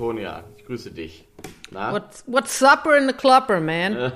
[0.00, 1.28] Antonia, ich grüße dich.
[1.70, 1.92] Na?
[1.92, 3.94] What's, what's supper in the clubber, man?
[3.94, 4.12] Äh,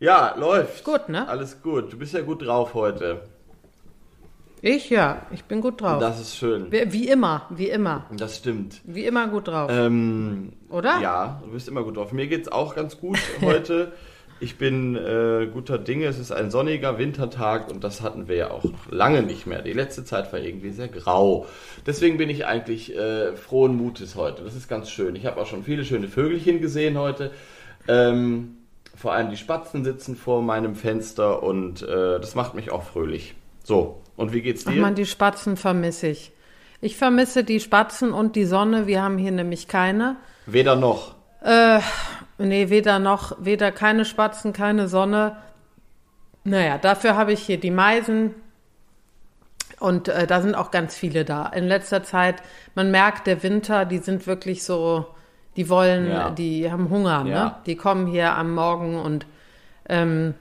[0.00, 0.82] ja, läuft.
[0.82, 1.28] Gut, ne?
[1.28, 1.92] Alles gut.
[1.92, 3.20] Du bist ja gut drauf heute.
[4.60, 6.00] Ich ja, ich bin gut drauf.
[6.00, 6.72] Das ist schön.
[6.72, 8.06] Wie, wie immer, wie immer.
[8.10, 8.80] Das stimmt.
[8.82, 9.70] Wie immer gut drauf.
[9.72, 10.98] Ähm, Oder?
[10.98, 12.10] Ja, du bist immer gut drauf.
[12.10, 13.92] Mir geht's auch ganz gut heute.
[14.40, 16.06] Ich bin äh, guter Dinge.
[16.06, 19.62] Es ist ein sonniger Wintertag und das hatten wir ja auch noch lange nicht mehr.
[19.62, 21.46] Die letzte Zeit war irgendwie sehr grau.
[21.86, 24.44] Deswegen bin ich eigentlich äh, frohen Mutes heute.
[24.44, 25.16] Das ist ganz schön.
[25.16, 27.32] Ich habe auch schon viele schöne Vögelchen gesehen heute.
[27.88, 28.56] Ähm,
[28.94, 33.34] vor allem die Spatzen sitzen vor meinem Fenster und äh, das macht mich auch fröhlich.
[33.64, 34.72] So, und wie geht's dir?
[34.76, 36.32] Ach man, die Spatzen vermisse ich.
[36.80, 38.86] Ich vermisse die Spatzen und die Sonne.
[38.86, 40.16] Wir haben hier nämlich keine.
[40.46, 41.16] Weder noch.
[41.42, 41.80] Äh,
[42.38, 45.36] Nee, weder noch, weder keine Spatzen, keine Sonne.
[46.44, 48.34] Naja, dafür habe ich hier die Meisen.
[49.80, 51.46] Und äh, da sind auch ganz viele da.
[51.46, 52.36] In letzter Zeit,
[52.74, 55.06] man merkt, der Winter, die sind wirklich so,
[55.56, 56.30] die wollen, ja.
[56.30, 57.30] die haben Hunger, ne?
[57.30, 57.44] ja.
[57.44, 57.54] ne?
[57.66, 59.26] Die kommen hier am Morgen und
[59.88, 60.34] ähm,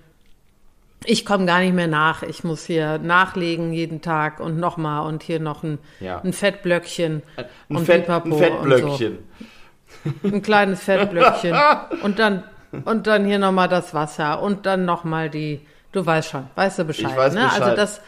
[1.06, 2.24] ich komme gar nicht mehr nach.
[2.24, 6.20] Ich muss hier nachlegen jeden Tag und nochmal und hier noch ein, ja.
[6.22, 7.22] ein Fettblöckchen.
[7.36, 9.18] Ein, und Fett, ein Fettblöckchen.
[9.40, 9.46] So.
[10.24, 11.56] Ein kleines Fettblöckchen.
[12.04, 12.44] und dann,
[12.86, 16.86] und dann hier nochmal das Wasser und dann nochmal die, du weißt schon, weißt du
[16.86, 17.12] Bescheid.
[17.12, 17.44] Ich weiß ne?
[17.44, 17.62] Bescheid.
[17.62, 18.02] Also das,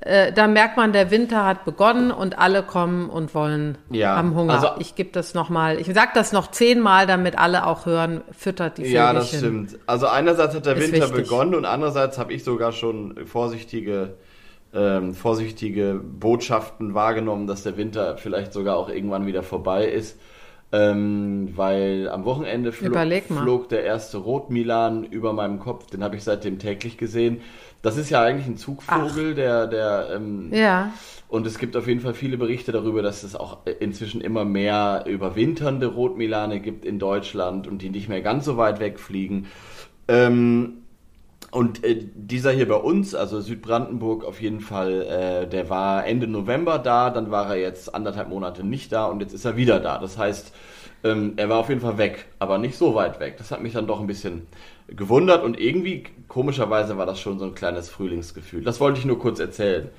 [0.00, 4.34] äh, da merkt man, der Winter hat begonnen und alle kommen und wollen, ja, haben
[4.34, 4.54] Hunger.
[4.54, 8.78] Also, ich gebe das nochmal, ich sag das noch zehnmal, damit alle auch hören, füttert
[8.78, 8.96] die Vögelchen.
[8.96, 9.78] Ja, das stimmt.
[9.86, 11.24] Also einerseits hat der Ist Winter wichtig.
[11.24, 14.14] begonnen und andererseits habe ich sogar schon vorsichtige
[14.74, 20.18] ähm, vorsichtige Botschaften wahrgenommen, dass der Winter vielleicht sogar auch irgendwann wieder vorbei ist.
[20.76, 26.24] Ähm, weil am Wochenende flog, flog, der erste Rotmilan über meinem Kopf, den habe ich
[26.24, 27.42] seitdem täglich gesehen.
[27.82, 29.36] Das ist ja eigentlich ein Zugvogel, Ach.
[29.36, 30.92] der, der ähm, ja.
[31.28, 35.04] Und es gibt auf jeden Fall viele Berichte darüber, dass es auch inzwischen immer mehr
[35.06, 39.46] überwinternde Rotmilane gibt in Deutschland und die nicht mehr ganz so weit wegfliegen.
[40.08, 40.83] Ähm,
[41.54, 46.26] und äh, dieser hier bei uns, also Südbrandenburg auf jeden Fall, äh, der war Ende
[46.26, 49.78] November da, dann war er jetzt anderthalb Monate nicht da und jetzt ist er wieder
[49.78, 49.98] da.
[49.98, 50.52] Das heißt,
[51.04, 53.36] ähm, er war auf jeden Fall weg, aber nicht so weit weg.
[53.38, 54.48] Das hat mich dann doch ein bisschen
[54.88, 58.64] gewundert und irgendwie, komischerweise, war das schon so ein kleines Frühlingsgefühl.
[58.64, 59.90] Das wollte ich nur kurz erzählen.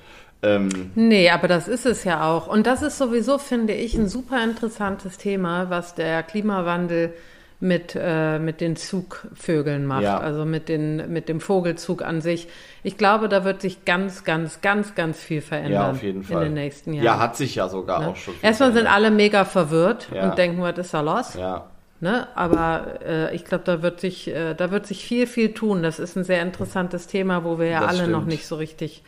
[0.42, 2.48] Ähm, nee, aber das ist es ja auch.
[2.48, 7.14] Und das ist sowieso, finde ich, ein super interessantes Thema, was der Klimawandel
[7.58, 10.18] mit, äh, mit den Zugvögeln macht, ja.
[10.18, 12.48] also mit, den, mit dem Vogelzug an sich.
[12.82, 16.38] Ich glaube, da wird sich ganz, ganz, ganz, ganz viel verändern ja, auf jeden Fall.
[16.38, 17.04] in den nächsten Jahren.
[17.04, 18.08] Ja, hat sich ja sogar ne?
[18.08, 18.34] auch schon.
[18.42, 20.28] Erstmal sind alle mega verwirrt ja.
[20.28, 21.34] und denken, was ist da los?
[21.34, 21.66] Ja.
[22.00, 22.28] Ne?
[22.34, 25.82] Aber äh, ich glaube, da wird sich, äh, da wird sich viel, viel tun.
[25.82, 28.12] Das ist ein sehr interessantes Thema, wo wir ja das alle stimmt.
[28.12, 29.02] noch nicht so richtig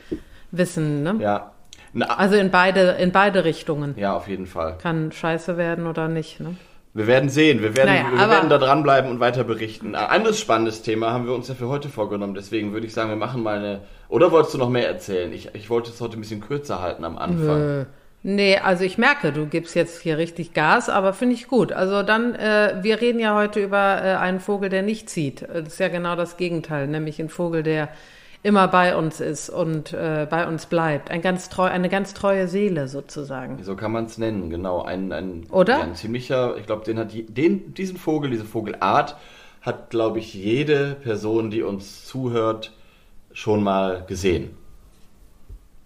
[0.51, 1.03] wissen.
[1.03, 1.17] Ne?
[1.21, 1.53] Ja.
[1.93, 3.95] Na, also in beide, in beide Richtungen.
[3.99, 4.79] Ja, auf jeden Fall.
[4.79, 6.41] Kann scheiße werden oder nicht.
[6.41, 6.57] Ne?
[6.95, 7.63] Wir werden sehen.
[7.63, 9.95] Wir werden, naja, wir werden da dranbleiben und weiter berichten.
[9.95, 12.35] Ein anderes spannendes Thema haben wir uns ja für heute vorgenommen.
[12.35, 13.81] Deswegen würde ich sagen, wir machen mal eine.
[14.09, 15.33] Oder wolltest du noch mehr erzählen?
[15.33, 17.59] Ich, ich wollte es heute ein bisschen kürzer halten am Anfang.
[17.59, 17.85] Nö.
[18.25, 21.73] Nee, also ich merke, du gibst jetzt hier richtig Gas, aber finde ich gut.
[21.73, 25.43] Also dann, äh, wir reden ja heute über äh, einen Vogel, der nicht zieht.
[25.43, 27.91] Das ist ja genau das Gegenteil, nämlich ein Vogel, der
[28.43, 31.11] immer bei uns ist und äh, bei uns bleibt.
[31.11, 33.63] Ein ganz treu, eine ganz treue Seele sozusagen.
[33.63, 34.83] So kann man es nennen, genau.
[34.83, 35.79] Ein, ein, Oder?
[35.79, 39.17] Ja, ein ziemlicher, ich glaube, den hat die, den, diesen Vogel, diese Vogelart,
[39.61, 42.73] hat, glaube ich, jede Person, die uns zuhört,
[43.33, 44.57] schon mal gesehen.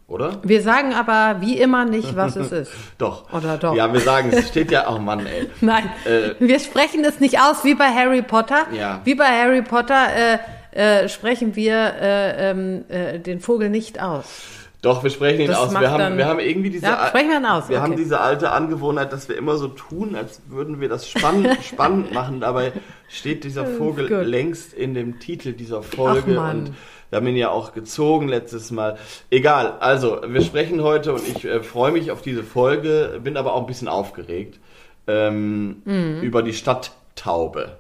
[0.09, 0.41] Oder?
[0.43, 2.73] Wir sagen aber wie immer nicht, was es ist.
[2.99, 3.33] doch.
[3.33, 3.75] Oder doch.
[3.75, 5.49] Ja, wir sagen, es steht ja, oh Mann, ey.
[5.63, 8.67] Nein, Äh, wir sprechen es nicht aus, wie bei Harry Potter.
[8.73, 9.01] Ja.
[9.05, 10.39] Wie bei Harry Potter äh,
[10.73, 14.43] äh, sprechen wir äh, ähm, äh, den Vogel nicht aus.
[14.83, 15.71] Doch, wir sprechen ihn Das aus.
[15.79, 17.85] Wir haben, dann- wir haben irgendwie diese, Ja, sprechen wir ihn aus, wir okay.
[17.85, 22.13] haben diese alte Angewohnheit, dass wir immer so tun, als würden wir das spannend, spannend
[22.13, 22.41] machen.
[22.41, 22.73] Dabei
[23.09, 26.73] steht dieser Vogel längst in dem Titel dieser Folge Ach, und
[27.11, 28.97] wir haben ihn ja auch gezogen letztes Mal.
[29.31, 33.53] Egal, also wir sprechen heute und ich äh, freue mich auf diese Folge, bin aber
[33.55, 34.59] auch ein bisschen aufgeregt
[35.07, 36.23] ähm, Mhm.
[36.23, 37.77] über die Stadttaube.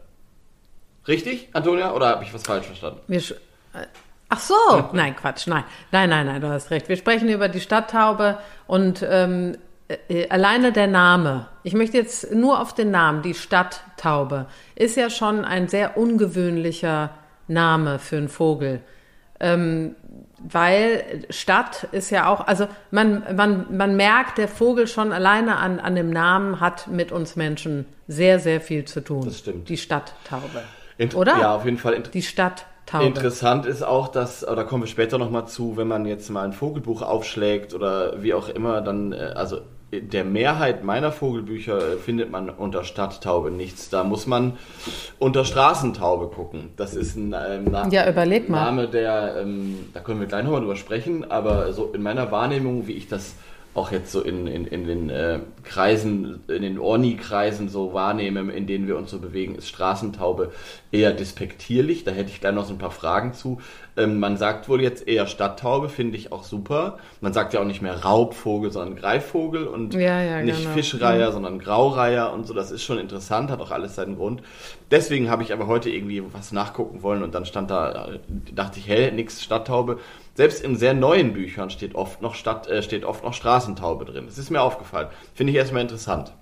[1.09, 1.93] Richtig, Antonia?
[1.93, 3.01] Oder habe ich was falsch verstanden?
[3.07, 3.87] Wir äh,
[4.29, 4.55] Ach so,
[4.93, 5.65] nein, Quatsch, nein.
[5.91, 6.89] Nein, nein, nein, du hast recht.
[6.89, 9.59] Wir sprechen über die Stadttaube und ähm,
[10.09, 11.49] äh, alleine der Name.
[11.65, 17.11] Ich möchte jetzt nur auf den Namen, die Stadttaube, ist ja schon ein sehr ungewöhnlicher
[17.47, 18.81] Name für einen Vogel.
[19.39, 19.97] Ähm,
[20.39, 25.79] weil Stadt ist ja auch, also man, man, man merkt, der Vogel schon alleine an,
[25.79, 29.25] an dem Namen hat mit uns Menschen sehr, sehr viel zu tun.
[29.25, 29.69] Das stimmt.
[29.69, 30.63] Die Stadttaube.
[31.03, 31.39] Int- Oder?
[31.39, 32.01] Ja, auf jeden Fall.
[32.01, 32.73] Die Stadttaube.
[32.93, 33.07] Stadttaube.
[33.07, 36.53] Interessant ist auch, dass, oder kommen wir später nochmal zu, wenn man jetzt mal ein
[36.53, 39.61] Vogelbuch aufschlägt oder wie auch immer, dann, äh, also
[39.93, 43.91] der Mehrheit meiner Vogelbücher äh, findet man unter Stadttaube nichts.
[43.91, 44.55] Da muss man
[45.19, 46.71] unter Straßentaube gucken.
[46.77, 48.11] Das ist ein ähm, Na ja.
[48.49, 52.87] Name, der, ähm, da können wir gleich nochmal drüber sprechen, aber so in meiner Wahrnehmung,
[52.87, 53.35] wie ich das
[53.75, 58.67] auch jetzt so in, in, in den äh, Kreisen, in den Orni-Kreisen so wahrnehme, in
[58.67, 60.53] denen wir uns so bewegen, ist Straßentaube
[60.91, 62.05] eher despektierlich.
[62.05, 63.61] Da hätte ich gleich noch so ein paar Fragen zu.
[63.97, 66.97] Ähm, man sagt wohl jetzt eher Stadttaube, finde ich auch super.
[67.21, 70.71] Man sagt ja auch nicht mehr Raubvogel, sondern Greifvogel und ja, ja, nicht genau.
[70.75, 71.33] Fischreiher, Mhm.
[71.33, 72.55] sondern Graureiher und so.
[72.55, 74.43] Das ist schon interessant, hat auch alles seinen Grund.
[74.91, 78.09] Deswegen habe ich aber heute irgendwie was nachgucken wollen und dann stand da,
[78.55, 79.99] dachte ich, hä, nix Stadttaube.
[80.35, 84.25] Selbst in sehr neuen Büchern steht oft noch Stadt, äh, steht oft noch Straßentaube drin.
[84.25, 85.09] Das ist mir aufgefallen.
[85.35, 86.33] Finde ich erstmal interessant.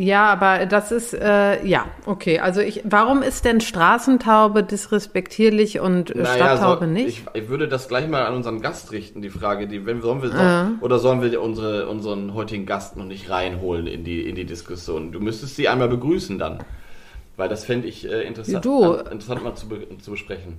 [0.00, 2.38] Ja, aber das ist, äh, ja, okay.
[2.38, 7.08] Also ich, warum ist denn Straßentaube disrespektierlich und äh, Stadttaube so, nicht?
[7.08, 10.22] Ich, ich würde das gleich mal an unseren Gast richten, die Frage, die, wenn sollen
[10.22, 10.70] wir Ja.
[10.80, 15.10] oder sollen wir unsere, unseren heutigen Gast noch nicht reinholen in die, in die Diskussion?
[15.10, 16.60] Du müsstest sie einmal begrüßen dann.
[17.36, 18.84] Weil das fände ich äh, interessant, Du.
[18.84, 20.58] an- interessant mal zu, be, zu besprechen.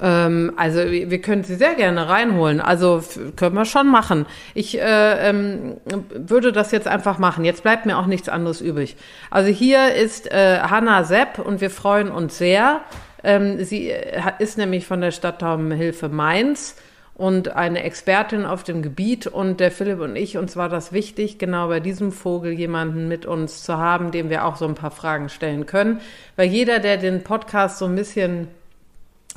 [0.00, 2.60] Ähm, also wir können sie sehr gerne reinholen.
[2.60, 3.02] Also
[3.36, 4.26] können wir schon machen.
[4.54, 5.76] Ich äh, ähm,
[6.14, 7.44] würde das jetzt einfach machen.
[7.44, 8.96] Jetzt bleibt mir auch nichts anderes übrig.
[9.30, 12.80] Also hier ist äh, Hanna Sepp und wir freuen uns sehr.
[13.22, 16.76] Ähm, sie äh, ist nämlich von der Stadttaubenhilfe Mainz
[17.14, 19.26] und eine Expertin auf dem Gebiet.
[19.26, 23.26] Und der Philipp und ich, uns war das wichtig, genau bei diesem Vogel jemanden mit
[23.26, 26.00] uns zu haben, dem wir auch so ein paar Fragen stellen können.
[26.36, 28.48] Weil jeder, der den Podcast so ein bisschen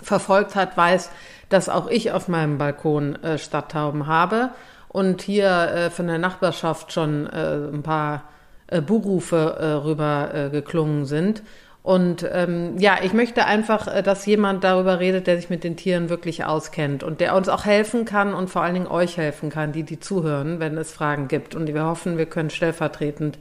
[0.02, 1.10] verfolgt hat, weiß,
[1.50, 4.50] dass auch ich auf meinem Balkon äh, Stadttauben habe
[4.90, 8.24] und hier äh, von der Nachbarschaft schon äh, ein paar
[8.68, 11.44] äh, Buhrufe äh, rüber äh, geklungen sind.
[11.84, 15.76] Und ähm, ja, ich möchte einfach, äh, dass jemand darüber redet, der sich mit den
[15.76, 19.50] Tieren wirklich auskennt und der uns auch helfen kann und vor allen Dingen euch helfen
[19.50, 21.56] kann, die die zuhören, wenn es Fragen gibt.
[21.56, 23.38] Und wir hoffen, wir können stellvertretend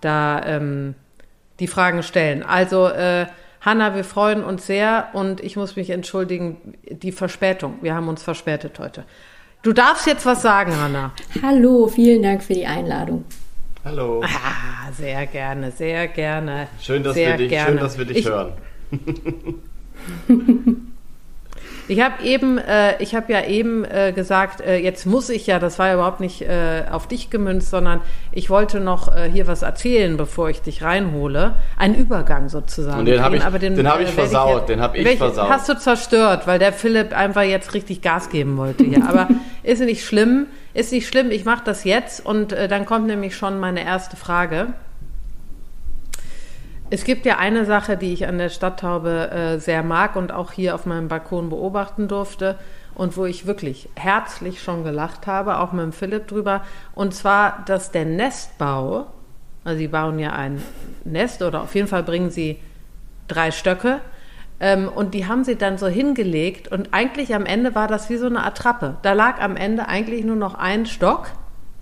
[0.00, 0.96] da ähm,
[1.60, 2.42] die Fragen stellen.
[2.42, 3.26] Also äh,
[3.60, 7.74] Hanna, wir freuen uns sehr und ich muss mich entschuldigen, die Verspätung.
[7.82, 9.04] Wir haben uns verspätet heute.
[9.62, 11.12] Du darfst jetzt was sagen, Hanna.
[11.42, 13.24] Hallo, vielen Dank für die Einladung.
[13.84, 14.22] Hallo.
[14.22, 16.68] Ah, sehr gerne, sehr gerne.
[16.80, 17.70] Schön, dass sehr wir dich, gerne.
[17.70, 18.52] schön, dass wir dich ich, hören.
[21.88, 25.58] Ich habe eben, äh, ich habe ja eben äh, gesagt, äh, jetzt muss ich ja,
[25.58, 28.00] das war ja überhaupt nicht äh, auf dich gemünzt, sondern
[28.30, 31.54] ich wollte noch äh, hier was erzählen, bevor ich dich reinhole.
[31.76, 33.00] Ein Übergang sozusagen.
[33.00, 35.04] Und den hab ich- aber den hab ich äh, werd versaut, jetzt- den hab ich
[35.06, 35.48] welch- versaut.
[35.50, 39.08] Hast du zerstört, weil der Philipp einfach jetzt richtig Gas geben wollte hier.
[39.08, 39.28] Aber
[39.62, 43.34] ist nicht schlimm, ist nicht schlimm, ich mache das jetzt und äh, dann kommt nämlich
[43.34, 44.68] schon meine erste Frage.
[46.90, 50.52] Es gibt ja eine Sache, die ich an der Stadttaube äh, sehr mag und auch
[50.52, 52.56] hier auf meinem Balkon beobachten durfte
[52.94, 56.64] und wo ich wirklich herzlich schon gelacht habe, auch mit dem Philipp drüber.
[56.94, 59.06] Und zwar, dass der Nestbau,
[59.64, 60.62] also sie bauen ja ein
[61.04, 62.58] Nest oder auf jeden Fall bringen sie
[63.28, 64.00] drei Stöcke
[64.58, 68.16] ähm, und die haben sie dann so hingelegt und eigentlich am Ende war das wie
[68.16, 68.96] so eine Attrappe.
[69.02, 71.28] Da lag am Ende eigentlich nur noch ein Stock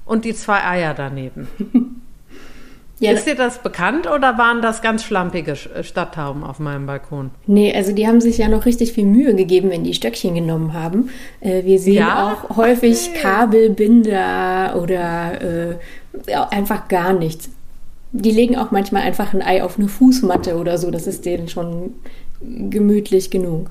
[0.04, 1.48] und die zwei Eier daneben.
[2.98, 6.86] Ja, Ist dir das bekannt oder waren das ganz schlampige Sch- äh, Stadttauben auf meinem
[6.86, 7.30] Balkon?
[7.46, 10.72] nee, also die haben sich ja noch richtig viel Mühe gegeben, wenn die Stöckchen genommen
[10.72, 11.10] haben.
[11.40, 12.32] Äh, wir sehen Ja?
[12.32, 15.76] auch häufig Kabelbinder oder äh,
[16.50, 17.50] einfach gar nichts.
[18.12, 20.90] Die legen auch manchmal einfach ein Ei auf eine Fußmatte oder so.
[20.90, 21.94] Das ist denen schon
[22.40, 23.70] gemütlich genug.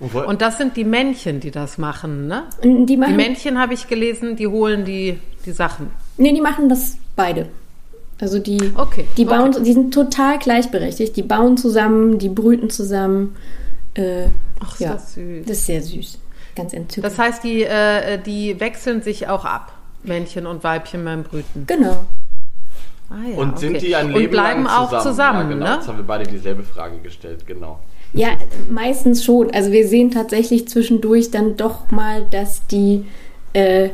[0.00, 2.44] Und das sind die Männchen, die das machen, ne?
[2.62, 5.90] Und Die Die machen, Männchen habe ich gelesen, die holen die, die Sachen.
[6.16, 7.48] nee, die machen das beide.
[8.20, 9.62] Also die, Okay, die bauen, okay.
[9.62, 11.16] die sind total gleichberechtigt.
[11.16, 13.36] Die bauen zusammen, die brüten zusammen.
[13.94, 14.24] Äh,
[14.60, 15.46] Ach, ist ja, das süß.
[15.46, 16.18] das ist sehr süß.
[16.56, 17.04] Ganz entzückend.
[17.12, 19.72] Das heißt, die, äh, die wechseln sich auch ab,
[20.02, 21.64] Männchen und Weibchen beim Brüten.
[21.66, 22.04] genau.
[23.10, 23.86] Ah, ja, und sind okay.
[23.86, 25.02] die ein Leben Und bleiben lang auch zusammen?
[25.02, 25.66] zusammen, ja, genau.
[25.66, 25.74] ne?
[25.76, 27.80] Jetzt haben wir beide dieselbe Frage gestellt, genau.
[28.12, 28.28] Ja,
[28.68, 29.50] meistens schon.
[29.50, 33.06] Also wir sehen tatsächlich zwischendurch dann doch mal, dass die
[33.58, 33.90] äh,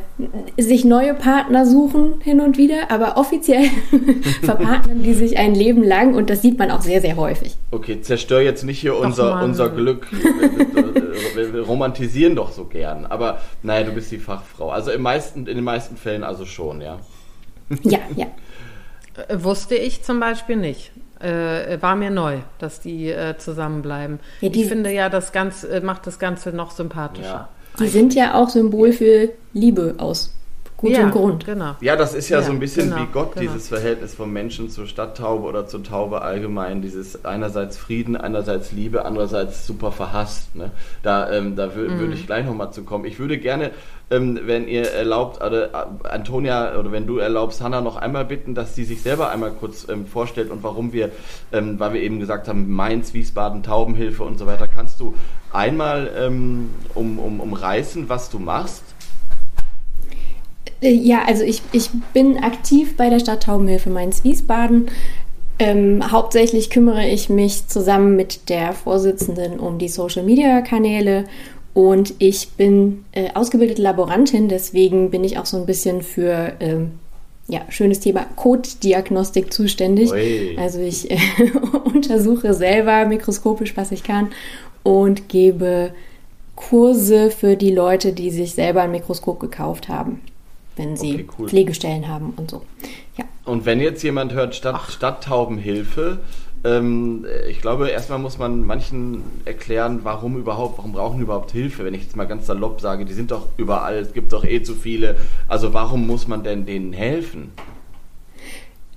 [0.61, 3.65] sich neue Partner suchen hin und wieder, aber offiziell
[4.43, 7.55] verpartnern die sich ein Leben lang und das sieht man auch sehr, sehr häufig.
[7.71, 10.07] Okay, zerstör jetzt nicht hier unser, unser Glück.
[10.11, 13.05] Wir, wir, wir romantisieren doch so gern.
[13.05, 14.69] Aber naja, du bist die Fachfrau.
[14.69, 16.99] Also im meisten, in den meisten Fällen also schon, ja.
[17.83, 18.27] Ja, ja.
[19.27, 20.91] Äh, Wusste ich zum Beispiel nicht.
[21.19, 24.19] Äh, war mir neu, dass die äh, zusammenbleiben.
[24.41, 27.27] Ja, die- ich finde ja, das Ganze äh, macht das Ganze noch sympathischer.
[27.27, 27.49] Ja.
[27.79, 30.31] Die sind ja auch Symbol für Liebe aus
[30.77, 31.45] gutem ja, Grund.
[31.45, 31.75] Genau.
[31.81, 33.41] Ja, das ist ja, Ja, so ein bisschen genau, wie Gott, genau.
[33.51, 36.81] dieses Verhältnis vom Menschen zur Stadttaube oder zur Taube allgemein.
[36.81, 40.55] Dieses einerseits Frieden, einerseits Liebe, andererseits super verhasst.
[40.55, 40.71] Ne?
[41.03, 41.99] Da, ähm, da wür Mhm.
[41.99, 43.05] würde ich gleich nochmal zu kommen.
[43.05, 43.71] Ich würde gerne,
[44.11, 48.53] ähm, wenn ihr erlaubt, oder, äh, Antonia, oder wenn du erlaubst, Hanna noch einmal bitten,
[48.53, 51.09] dass sie sich selber einmal kurz ähm, vorstellt und warum wir,
[51.51, 54.67] ähm, weil wir eben gesagt haben, Mainz, Wiesbaden, Taubenhilfe und so weiter.
[54.67, 55.15] Kannst du
[55.53, 58.83] einmal ähm, um, um, umreißen, was du machst?
[60.81, 64.87] Äh, Ja, also ich, ich bin aktiv bei der Stadt Taubenhilfe Mainz-Wiesbaden.
[65.57, 71.25] Ähm, hauptsächlich kümmere ich mich zusammen mit der Vorsitzenden um die Social-Media-Kanäle
[71.73, 76.91] und ich bin äh, ausgebildete Laborantin, deswegen bin ich auch so ein bisschen für ähm,
[77.47, 80.11] ja, schönes Thema Code-Diagnostik zuständig.
[80.11, 80.57] Ui.
[80.57, 81.17] Also ich äh,
[81.93, 84.31] untersuche selber mikroskopisch, was ich kann
[84.83, 85.91] und gebe
[86.55, 90.21] Kurse für die Leute, die sich selber ein Mikroskop gekauft haben,
[90.75, 91.49] wenn sie Okay, cool.
[91.49, 92.63] Pflegestellen haben und so.
[93.17, 93.25] Ja.
[93.45, 96.19] Und wenn jetzt jemand hört Stadt, Stadttaubenhilfe,
[96.65, 101.85] ähm, ich glaube, erstmal muss man manchen erklären, warum überhaupt, warum brauchen die überhaupt Hilfe,
[101.85, 104.63] wenn ich jetzt mal ganz salopp sage, die sind doch überall, es gibt doch eh
[104.63, 105.15] zu viele.
[105.47, 107.51] Also warum muss man denn denen helfen?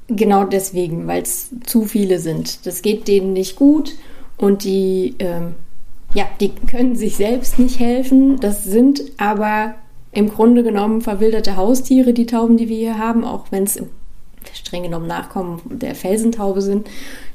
[0.09, 2.65] Genau deswegen, weil es zu viele sind.
[2.67, 3.95] Das geht denen nicht gut
[4.39, 5.55] und die, ähm,
[6.15, 8.41] ja, die können sich selbst nicht helfen.
[8.41, 9.75] Das sind aber
[10.12, 13.81] im Grunde genommen verwilderte Haustiere, die Tauben, die wir hier haben, auch wenn es
[14.55, 16.88] streng genommen Nachkommen der Felsentaube sind.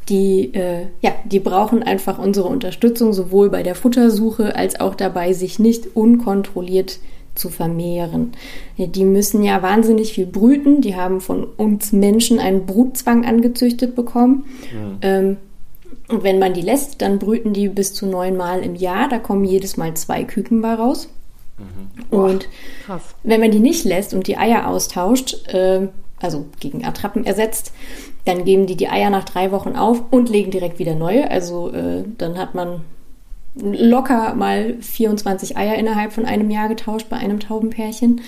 [0.09, 5.33] Die, äh, ja, die brauchen einfach unsere Unterstützung, sowohl bei der Futtersuche als auch dabei,
[5.33, 6.99] sich nicht unkontrolliert
[7.35, 8.33] zu vermehren.
[8.77, 10.81] Die müssen ja wahnsinnig viel brüten.
[10.81, 14.45] Die haben von uns Menschen einen Brutzwang angezüchtet bekommen.
[15.01, 15.37] Ähm,
[16.09, 19.07] und wenn man die lässt, dann brüten die bis zu neunmal im Jahr.
[19.09, 21.09] Da kommen jedes Mal zwei Küken bei raus.
[22.09, 22.47] Und
[22.85, 23.01] Krass.
[23.23, 25.87] wenn man die nicht lässt und die Eier austauscht, äh,
[26.19, 27.73] also gegen Attrappen ersetzt,
[28.25, 31.29] dann geben die die Eier nach drei Wochen auf und legen direkt wieder neue.
[31.29, 32.81] Also äh, dann hat man
[33.55, 38.21] locker mal 24 Eier innerhalb von einem Jahr getauscht bei einem Taubenpärchen.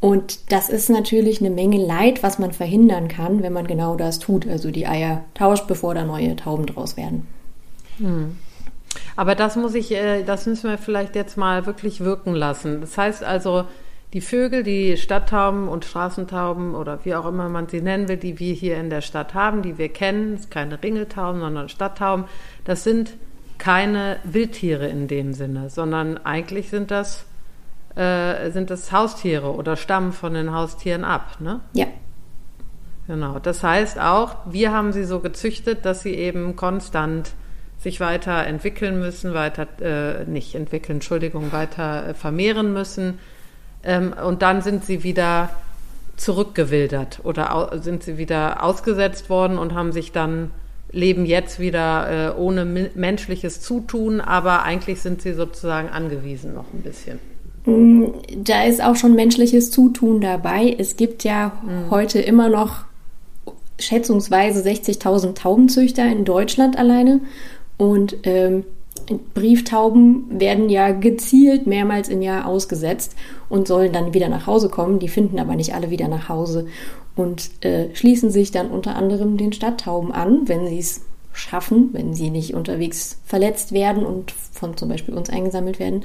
[0.00, 4.18] Und das ist natürlich eine Menge Leid, was man verhindern kann, wenn man genau das
[4.18, 4.46] tut.
[4.46, 7.26] Also die Eier tauscht, bevor da neue Tauben draus werden.
[9.16, 12.80] Aber das muss ich, äh, das müssen wir vielleicht jetzt mal wirklich wirken lassen.
[12.80, 13.64] Das heißt also,
[14.12, 18.38] die Vögel, die Stadttauben und Straßentauben oder wie auch immer man sie nennen will, die
[18.38, 22.26] wir hier in der Stadt haben, die wir kennen, das ist keine Ringeltauben, sondern Stadttauben,
[22.64, 23.14] das sind
[23.58, 27.24] keine Wildtiere in dem Sinne, sondern eigentlich sind das,
[27.96, 31.38] äh, sind das Haustiere oder stammen von den Haustieren ab.
[31.40, 31.60] Ne?
[31.72, 31.86] Ja,
[33.06, 33.38] Genau.
[33.38, 37.32] Das heißt auch, wir haben sie so gezüchtet, dass sie eben konstant
[37.84, 43.18] sich weiter entwickeln müssen, weiter äh, nicht entwickeln, Entschuldigung, weiter äh, vermehren müssen.
[43.84, 45.50] Ähm, und dann sind sie wieder
[46.16, 50.50] zurückgewildert oder sind sie wieder ausgesetzt worden und haben sich dann
[50.90, 56.82] leben jetzt wieder äh, ohne menschliches Zutun, aber eigentlich sind sie sozusagen angewiesen noch ein
[56.82, 57.18] bisschen.
[57.66, 60.76] Da ist auch schon menschliches Zutun dabei.
[60.78, 61.52] Es gibt ja
[61.90, 62.84] heute immer noch
[63.78, 67.20] schätzungsweise 60.000 Taubenzüchter in Deutschland alleine.
[67.76, 68.64] Und ähm,
[69.34, 73.16] Brieftauben werden ja gezielt mehrmals im Jahr ausgesetzt
[73.48, 74.98] und sollen dann wieder nach Hause kommen.
[74.98, 76.66] Die finden aber nicht alle wieder nach Hause
[77.16, 81.02] und äh, schließen sich dann unter anderem den Stadttauben an, wenn sie es
[81.32, 86.04] schaffen, wenn sie nicht unterwegs verletzt werden und von zum Beispiel uns eingesammelt werden.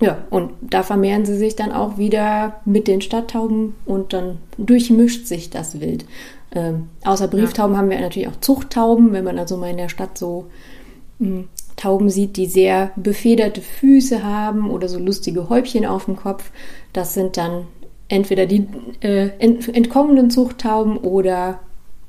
[0.00, 5.26] Ja, und da vermehren sie sich dann auch wieder mit den Stadttauben und dann durchmischt
[5.26, 6.06] sich das Wild.
[6.52, 10.18] Ähm, außer Brieftauben haben wir natürlich auch Zuchttauben, wenn man also mal in der Stadt
[10.18, 10.46] so
[11.76, 16.50] Tauben sieht, die sehr befederte Füße haben oder so lustige Häubchen auf dem Kopf.
[16.92, 17.66] Das sind dann
[18.08, 18.66] entweder die
[19.00, 21.60] äh, ent entkommenen Zuchttauben oder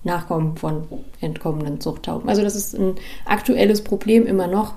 [0.04, 0.88] Nachkommen von
[1.20, 2.28] entkommenen Zuchttauben.
[2.28, 4.74] Also das ist ein aktuelles Problem immer noch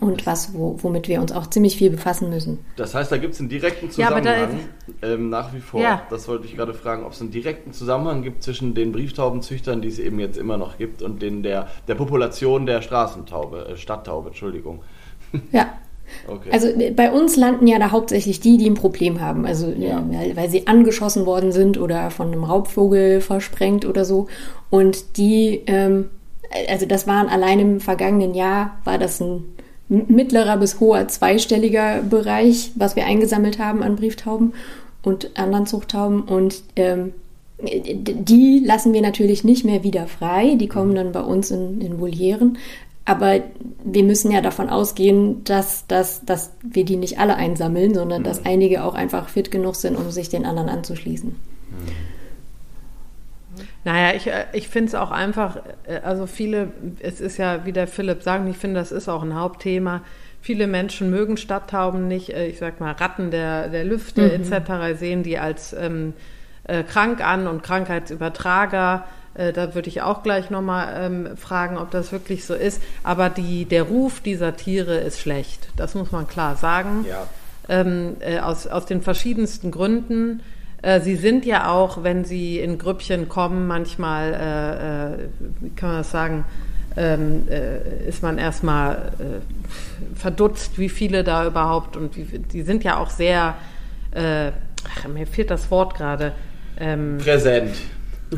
[0.00, 2.58] und was, wo, womit wir uns auch ziemlich viel befassen müssen.
[2.76, 4.60] Das heißt, da gibt es einen direkten Ja, aber da- Zusammenhang
[5.02, 5.80] ähm, nach wie vor.
[5.80, 6.02] Ja.
[6.10, 9.88] Das wollte ich gerade fragen, ob es einen direkten Zusammenhang gibt zwischen den Brieftaubenzüchtern, die
[9.88, 14.28] es eben jetzt immer noch gibt, und den der, der Population der Straßentaube, äh, Stadttaube,
[14.28, 14.80] Entschuldigung.
[15.52, 15.68] Ja.
[16.28, 16.50] Okay.
[16.52, 19.46] Also äh, bei uns landen ja da hauptsächlich die, die ein Problem haben.
[19.46, 20.04] Also äh, Ja.
[20.10, 24.26] weil, weil sie angeschossen worden sind oder von einem Raubvogel versprengt oder so.
[24.68, 26.10] Und die, ähm,
[26.68, 29.44] also das waren allein im vergangenen Jahr, war das ein
[29.88, 34.54] mittlerer bis hoher zweistelliger Bereich, was wir eingesammelt haben an Brieftauben
[35.02, 36.22] und anderen Zuchttauben.
[36.22, 37.12] Und ähm,
[37.60, 40.56] die lassen wir natürlich nicht mehr wieder frei.
[40.56, 42.58] Die kommen dann bei uns in, in Volieren.
[43.04, 43.40] Aber
[43.84, 48.26] wir müssen ja davon ausgehen, dass, dass, dass wir die nicht alle einsammeln, sondern mhm.
[48.26, 51.30] dass einige auch einfach fit genug sind, um sich den anderen anzuschließen.
[51.30, 52.11] Mhm.
[53.84, 56.68] Naja, ich, äh, ich finde es auch einfach, äh, also viele,
[57.00, 60.02] es ist ja, wie der Philipp sagt, ich finde, das ist auch ein Hauptthema.
[60.40, 64.52] Viele Menschen mögen Stadttauben nicht, äh, ich sag mal, Ratten der, der Lüfte mhm.
[64.52, 64.98] etc.
[64.98, 66.14] sehen die als ähm,
[66.64, 69.04] äh, krank an und Krankheitsübertrager.
[69.34, 72.82] Äh, da würde ich auch gleich nochmal ähm, fragen, ob das wirklich so ist.
[73.02, 75.68] Aber die, der Ruf dieser Tiere ist schlecht.
[75.76, 77.04] Das muss man klar sagen.
[77.08, 77.26] Ja.
[77.68, 80.42] Ähm, äh, aus, aus den verschiedensten Gründen.
[80.82, 85.28] Äh, sie sind ja auch, wenn sie in Grüppchen kommen, manchmal, äh, äh,
[85.60, 86.44] wie kann man das sagen,
[86.96, 92.84] ähm, äh, ist man erstmal äh, verdutzt, wie viele da überhaupt und wie, die sind
[92.84, 93.54] ja auch sehr,
[94.10, 96.32] äh, ach, mir fehlt das Wort gerade.
[96.78, 97.76] Ähm, Präsent.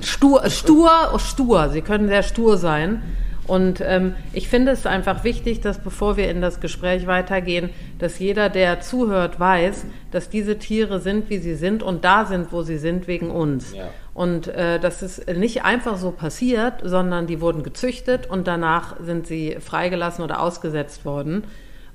[0.03, 1.69] Stur, stur, stur.
[1.71, 3.03] Sie können sehr stur sein.
[3.47, 8.19] Und ähm, ich finde es einfach wichtig, dass bevor wir in das Gespräch weitergehen, dass
[8.19, 12.63] jeder, der zuhört, weiß, dass diese Tiere sind, wie sie sind und da sind, wo
[12.63, 13.75] sie sind, wegen uns.
[13.75, 13.91] Ja.
[14.15, 19.27] Und äh, das ist nicht einfach so passiert, sondern die wurden gezüchtet und danach sind
[19.27, 21.45] sie freigelassen oder ausgesetzt worden.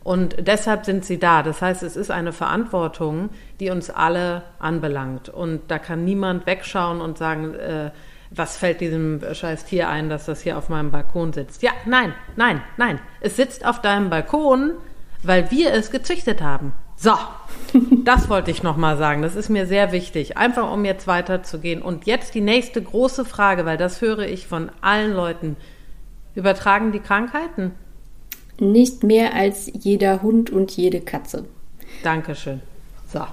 [0.04, 1.44] Und deshalb sind sie da.
[1.44, 3.30] Das heißt, es ist eine Verantwortung,
[3.60, 5.30] die uns alle anbelangt.
[5.30, 7.92] Und da kann niemand wegschauen und sagen, äh,
[8.32, 11.64] was fällt diesem scheiß Tier ein, dass das hier auf meinem Balkon sitzt?
[11.64, 13.00] Ja, nein, nein, nein.
[13.22, 14.74] Es sitzt auf deinem Balkon,
[15.24, 16.74] weil wir es gezüchtet haben.
[16.96, 17.14] So,
[18.04, 19.22] das wollte ich nochmal sagen.
[19.22, 20.38] Das ist mir sehr wichtig.
[20.38, 21.82] Einfach um jetzt weiterzugehen.
[21.82, 25.56] Und jetzt die nächste große Frage, weil das höre ich von allen Leuten.
[26.36, 27.72] Übertragen die Krankheiten?
[28.60, 31.46] Nicht mehr als jeder Hund und jede Katze.
[32.04, 32.62] Dankeschön.
[33.12, 33.26] So.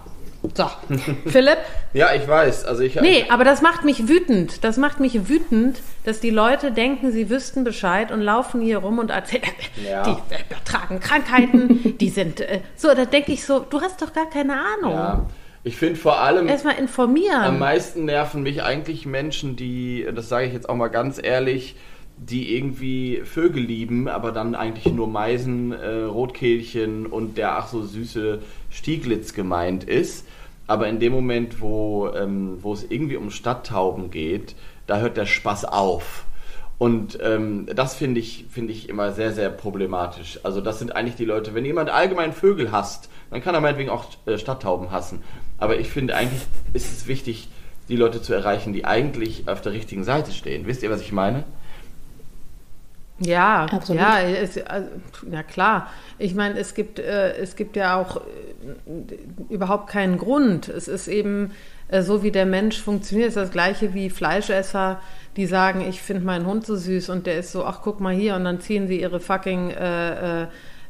[0.54, 0.70] So,
[1.26, 1.58] Philipp?
[1.92, 2.64] ja, ich weiß.
[2.64, 4.64] Also ich, nee, aber das macht mich wütend.
[4.64, 8.98] Das macht mich wütend, dass die Leute denken, sie wüssten Bescheid und laufen hier rum
[8.98, 9.42] und erzählen,
[9.88, 10.02] ja.
[10.02, 12.88] die übertragen Krankheiten, die sind äh, so.
[12.94, 14.92] Da denke ich so, du hast doch gar keine Ahnung.
[14.92, 15.26] Ja.
[15.64, 16.46] Ich finde vor allem.
[16.48, 17.42] Erstmal informieren.
[17.42, 21.74] Am meisten nerven mich eigentlich Menschen, die, das sage ich jetzt auch mal ganz ehrlich,
[22.16, 27.82] die irgendwie Vögel lieben, aber dann eigentlich nur Meisen, äh, Rotkehlchen und der ach so
[27.82, 30.26] süße Stieglitz gemeint ist.
[30.66, 34.54] Aber in dem Moment, wo, ähm, wo es irgendwie um Stadttauben geht,
[34.86, 36.26] da hört der Spaß auf.
[36.78, 40.40] Und ähm, das finde ich, find ich immer sehr, sehr problematisch.
[40.42, 43.90] Also das sind eigentlich die Leute, wenn jemand allgemein Vögel hasst, dann kann er meinetwegen
[43.90, 45.22] auch äh, Stadttauben hassen.
[45.58, 46.42] Aber ich finde eigentlich
[46.74, 47.48] ist es wichtig,
[47.88, 50.66] die Leute zu erreichen, die eigentlich auf der richtigen Seite stehen.
[50.66, 51.44] Wisst ihr, was ich meine?
[53.18, 54.00] Ja, Absolut.
[54.00, 54.88] ja, es, also,
[55.30, 55.90] ja klar.
[56.18, 58.22] Ich meine, es gibt, äh, es gibt ja auch äh,
[59.48, 60.68] überhaupt keinen Grund.
[60.68, 61.52] Es ist eben
[61.88, 63.30] äh, so, wie der Mensch funktioniert.
[63.30, 65.00] Es ist das gleiche wie Fleischesser,
[65.36, 68.14] die sagen, ich finde meinen Hund so süß und der ist so, ach guck mal
[68.14, 70.46] hier und dann ziehen sie ihre fucking äh, äh,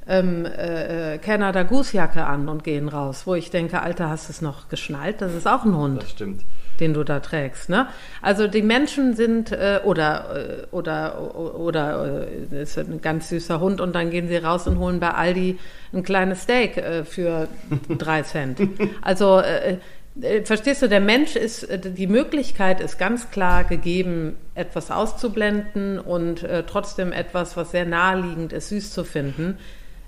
[0.08, 3.22] ähm, äh, Canada Goose Jacke an und gehen raus.
[3.26, 5.20] Wo ich denke, Alter, hast du es noch geschnallt?
[5.20, 6.02] Das ist auch ein Hund.
[6.02, 6.44] Das stimmt
[6.80, 7.68] den du da trägst.
[7.68, 7.86] Ne?
[8.22, 13.80] Also die Menschen sind äh, oder äh, oder oder äh, ist ein ganz süßer Hund
[13.80, 15.58] und dann gehen sie raus und holen bei Aldi
[15.92, 17.48] ein kleines Steak äh, für
[17.88, 18.60] drei Cent.
[19.02, 19.78] Also äh,
[20.20, 25.98] äh, verstehst du, der Mensch ist, äh, die Möglichkeit ist ganz klar gegeben, etwas auszublenden
[25.98, 29.58] und äh, trotzdem etwas, was sehr naheliegend ist, süß zu finden.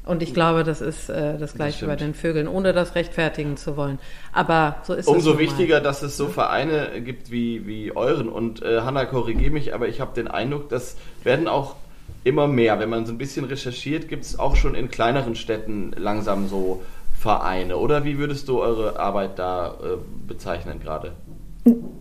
[0.08, 3.58] Und ich glaube, das ist äh, das Gleiche das bei den Vögeln, ohne das rechtfertigen
[3.58, 3.98] zu wollen.
[4.32, 8.30] Aber so ist Umso es wichtiger, dass es so Vereine gibt wie, wie euren.
[8.30, 11.76] Und äh, Hanna, korrigiere mich, aber ich habe den Eindruck, das werden auch
[12.24, 12.80] immer mehr.
[12.80, 16.82] Wenn man so ein bisschen recherchiert, gibt es auch schon in kleineren Städten langsam so
[17.18, 17.76] Vereine.
[17.76, 21.12] Oder wie würdest du eure Arbeit da äh, bezeichnen gerade?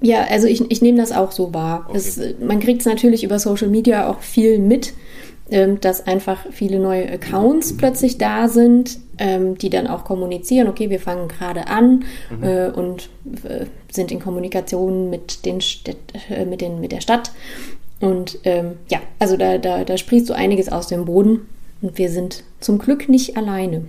[0.01, 1.87] Ja, also ich, ich nehme das auch so wahr.
[1.89, 1.97] Okay.
[1.97, 4.93] Es, man kriegt es natürlich über Social Media auch viel mit.
[5.49, 10.89] Ähm, dass einfach viele neue Accounts plötzlich da sind, ähm, die dann auch kommunizieren, okay,
[10.89, 12.43] wir fangen gerade an mhm.
[12.43, 13.09] äh, und
[13.47, 15.97] äh, sind in Kommunikation mit, den Städt,
[16.29, 17.31] äh, mit, den, mit der Stadt.
[18.01, 21.47] Und ähm, ja, also da, da, da sprießt so einiges aus dem Boden
[21.81, 23.85] und wir sind zum Glück nicht alleine.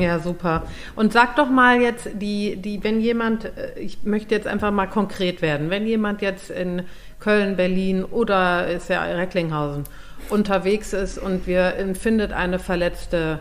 [0.00, 0.64] Ja, super.
[0.96, 4.86] Und sag doch mal jetzt, die, die, wenn jemand, äh, ich möchte jetzt einfach mal
[4.86, 6.82] konkret werden, wenn jemand jetzt in
[7.20, 9.84] Köln, Berlin oder ist ja Recklinghausen
[10.30, 13.40] unterwegs ist und wir findet eine verletzte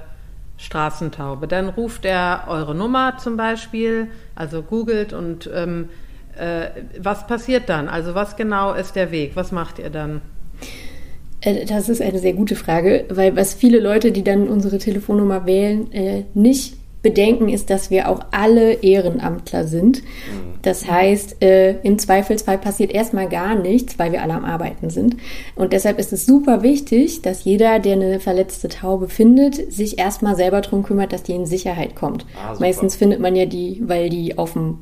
[0.58, 5.90] Straßentaube, dann ruft er eure Nummer zum Beispiel, also googelt und ähm,
[6.36, 7.88] äh, was passiert dann?
[7.90, 9.36] Also was genau ist der Weg?
[9.36, 10.22] Was macht ihr dann?
[11.48, 15.46] Äh, das ist eine sehr gute Frage, weil was viele Leute, die dann unsere Telefonnummer
[15.46, 20.04] wählen, äh, nicht bedenken, ist, dass wir auch alle Ehrenamtler sind.
[20.64, 25.16] Das heißt, äh, im Zweifelsfall passiert erstmal gar nichts, weil wir alle am Arbeiten sind.
[25.56, 30.36] Und deshalb ist es super wichtig, dass jeder, der eine verletzte Taube findet, sich erstmal
[30.36, 32.26] selber darum kümmert, dass die in Sicherheit kommt.
[32.36, 32.56] Ah.
[32.60, 34.80] Meistens findet man ja die, weil die auf dem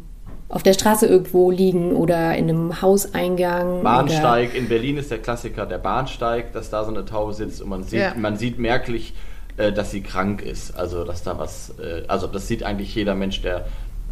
[0.55, 3.73] auf der Straße irgendwo liegen oder in einem Hauseingang.
[3.73, 7.61] Oder Bahnsteig, in Berlin ist der Klassiker der Bahnsteig, dass da so eine Taube sitzt
[7.61, 8.13] und man sieht, Ja.
[8.15, 9.13] man sieht merklich,
[9.57, 10.71] äh, dass sie krank ist.
[10.77, 13.65] Also dass da was, äh, also das sieht eigentlich jeder Mensch, der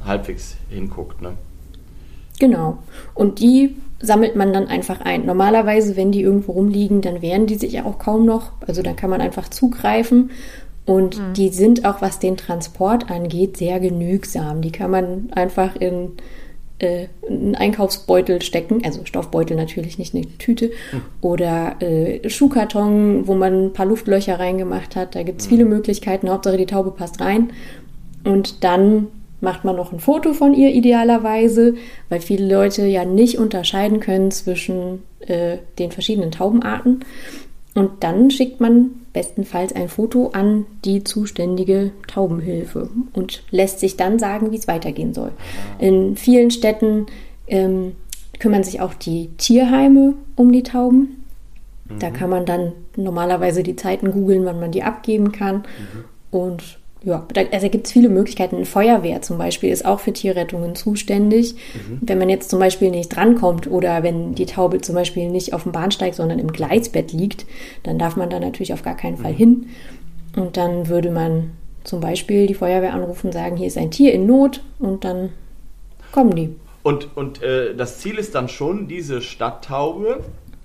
[0.05, 1.21] halbwegs hinguckt.
[1.21, 1.37] Ne?
[2.39, 2.79] Genau.
[3.13, 5.25] Und die sammelt man dann einfach ein.
[5.25, 8.51] Normalerweise, wenn die irgendwo rumliegen, dann wehren die sich ja auch kaum noch.
[8.67, 10.31] Also dann kann man einfach zugreifen.
[10.85, 14.61] Und die sind auch, was den Transport angeht, sehr genügsam.
[14.61, 16.11] Die kann man einfach in
[16.79, 20.71] äh, einen Einkaufsbeutel stecken, also Stoffbeutel natürlich, nicht eine Tüte,
[21.21, 25.15] oder äh, Schuhkarton, wo man ein paar Luftlöcher reingemacht hat.
[25.15, 26.29] Da gibt es viele Möglichkeiten.
[26.29, 27.51] Hauptsache die Taube passt rein.
[28.25, 29.07] Und dann
[29.39, 31.75] macht man noch ein Foto von ihr idealerweise,
[32.09, 37.01] weil viele Leute ja nicht unterscheiden können zwischen äh, den verschiedenen Taubenarten.
[37.75, 44.19] Und dann schickt man bestenfalls ein Foto an die zuständige Taubenhilfe und lässt sich dann
[44.19, 45.31] sagen, wie es weitergehen soll.
[45.79, 47.07] In vielen Städten
[47.47, 47.93] ähm,
[48.39, 51.23] kümmern sich auch die Tierheime um die Tauben.
[51.99, 55.63] Da kann man dann normalerweise die Zeiten googeln, wann man die abgeben kann.
[56.31, 58.55] Und ja, da, also gibt es viele Möglichkeiten.
[58.55, 61.55] Eine Feuerwehr zum Beispiel ist auch für Tierrettungen zuständig.
[62.01, 65.63] Wenn man jetzt zum Beispiel nicht drankommt oder wenn die Taube zum Beispiel nicht auf
[65.63, 67.45] dem Bahnsteig, sondern im Gleisbett liegt,
[67.83, 69.67] dann darf man da natürlich auf gar keinen Fall hin.
[70.37, 71.51] Und dann würde man
[71.83, 75.29] zum Beispiel die Feuerwehr anrufen und sagen, hier ist ein Tier in Not und dann
[76.13, 76.55] kommen die.
[76.83, 80.21] Und, und äh, das Ziel ist dann schon, diese Stadttaube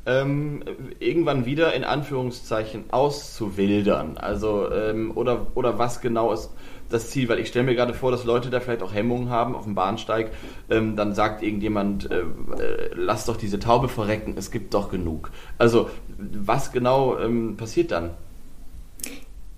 [0.08, 0.62] ähm,
[0.98, 4.16] irgendwann wieder in Anführungszeichen auszuwildern.
[4.16, 6.50] Also, ähm, oder, oder was genau ist
[6.88, 7.28] das Ziel?
[7.28, 9.74] Weil ich stelle mir gerade vor, dass Leute da vielleicht auch Hemmungen haben auf dem
[9.74, 10.30] Bahnsteig.
[10.70, 15.30] Ähm, dann sagt irgendjemand, äh, äh, lass doch diese Taube verrecken, es gibt doch genug.
[15.58, 18.10] Also, was genau ähm, passiert dann?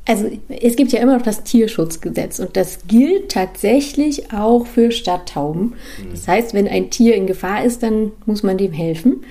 [0.07, 5.75] Also es gibt ja immer noch das Tierschutzgesetz und das gilt tatsächlich auch für Stadttauben.
[6.11, 9.23] Das heißt, wenn ein Tier in Gefahr ist, dann muss man dem helfen.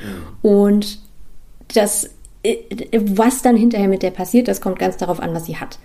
[0.41, 0.99] Und
[1.73, 2.09] das,
[2.43, 2.57] äh,
[2.93, 5.79] was dann hinterher mit der passiert, das kommt ganz darauf an, was sie hat.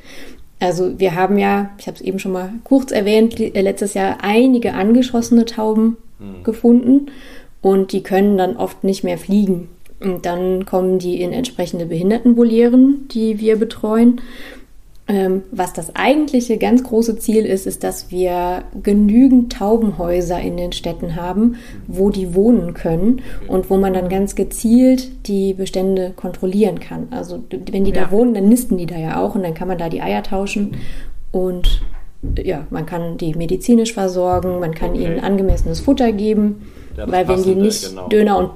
[0.61, 4.19] Also wir haben ja, ich habe es eben schon mal kurz erwähnt, äh, letztes Jahr
[4.23, 5.97] einige angeschossene Tauben
[6.43, 7.11] gefunden
[7.61, 9.69] und die können dann oft nicht mehr fliegen.
[10.01, 14.21] Und dann kommen die in entsprechende Behindertenvolieren, die wir betreuen.
[15.07, 20.73] Ähm, was das eigentliche ganz große Ziel ist, ist, dass wir genügend Taubenhäuser in den
[20.73, 26.81] Städten haben, wo die wohnen können und wo man dann ganz gezielt die Bestände kontrollieren
[26.81, 27.09] kann.
[27.11, 27.41] Also
[27.71, 28.05] wenn die Ja.
[28.05, 30.23] da wohnen, dann nisten die da ja auch und dann kann man da die Eier
[30.23, 30.77] tauschen
[31.33, 31.83] und
[32.43, 35.05] ja, man kann die medizinisch versorgen, man kann Okay.
[35.05, 36.63] ihnen angemessenes Futter geben,
[36.97, 38.09] Ja, weil wenn die nicht genau.
[38.09, 38.51] Döner und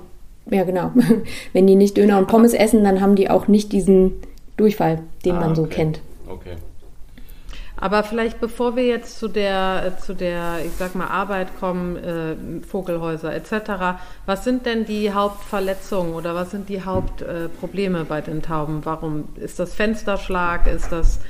[0.51, 0.93] ja genau,
[1.53, 4.13] wenn die nicht Döner und Pommes essen, dann haben die auch nicht diesen
[4.57, 5.75] Durchfall, den Ah, man so okay.
[5.75, 6.01] kennt.
[6.29, 6.57] Okay.
[7.81, 12.35] Aber vielleicht bevor wir jetzt zu der, zu der, ich sag mal, Arbeit kommen, äh,
[12.67, 18.43] Vogelhäuser etc., was sind denn die Hauptverletzungen oder was sind die Hauptprobleme äh, bei den
[18.43, 18.81] Tauben?
[18.85, 20.67] Warum ist das Fensterschlag?
[20.67, 21.21] Ist das,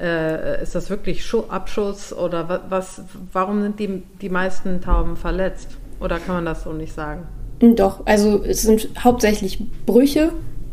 [0.00, 5.16] äh, ist das wirklich Schu Abschuss oder wa- was, warum sind die, die meisten Tauben
[5.16, 5.76] verletzt?
[5.98, 7.26] Oder kann man das so nicht sagen?
[7.58, 10.30] Doch, also es sind hauptsächlich Brüche,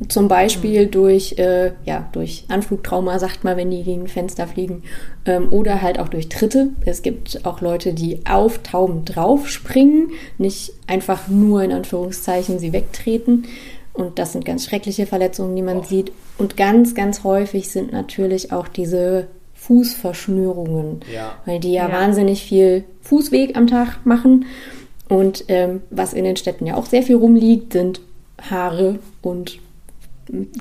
[0.10, 4.84] zum Beispiel durch, äh, ja, durch Anflugtrauma, sagt man, wenn die gegen ein Fenster fliegen,
[5.26, 6.70] ähm, oder halt auch durch Tritte.
[6.86, 13.46] Es gibt auch Leute, die auf Tauben draufspringen, nicht einfach nur in Anführungszeichen sie wegtreten.
[13.94, 16.12] Und das sind ganz schreckliche Verletzungen, die man sieht.
[16.40, 21.34] Und ganz, ganz häufig sind natürlich auch diese Fußverschnürungen, Ja.
[21.46, 21.94] weil die ja, Ja.
[21.94, 24.46] wahnsinnig viel Fußweg am Tag machen.
[25.10, 28.02] Und ähm, was in den Städten ja auch sehr viel rumliegt, sind
[28.50, 29.60] Haare und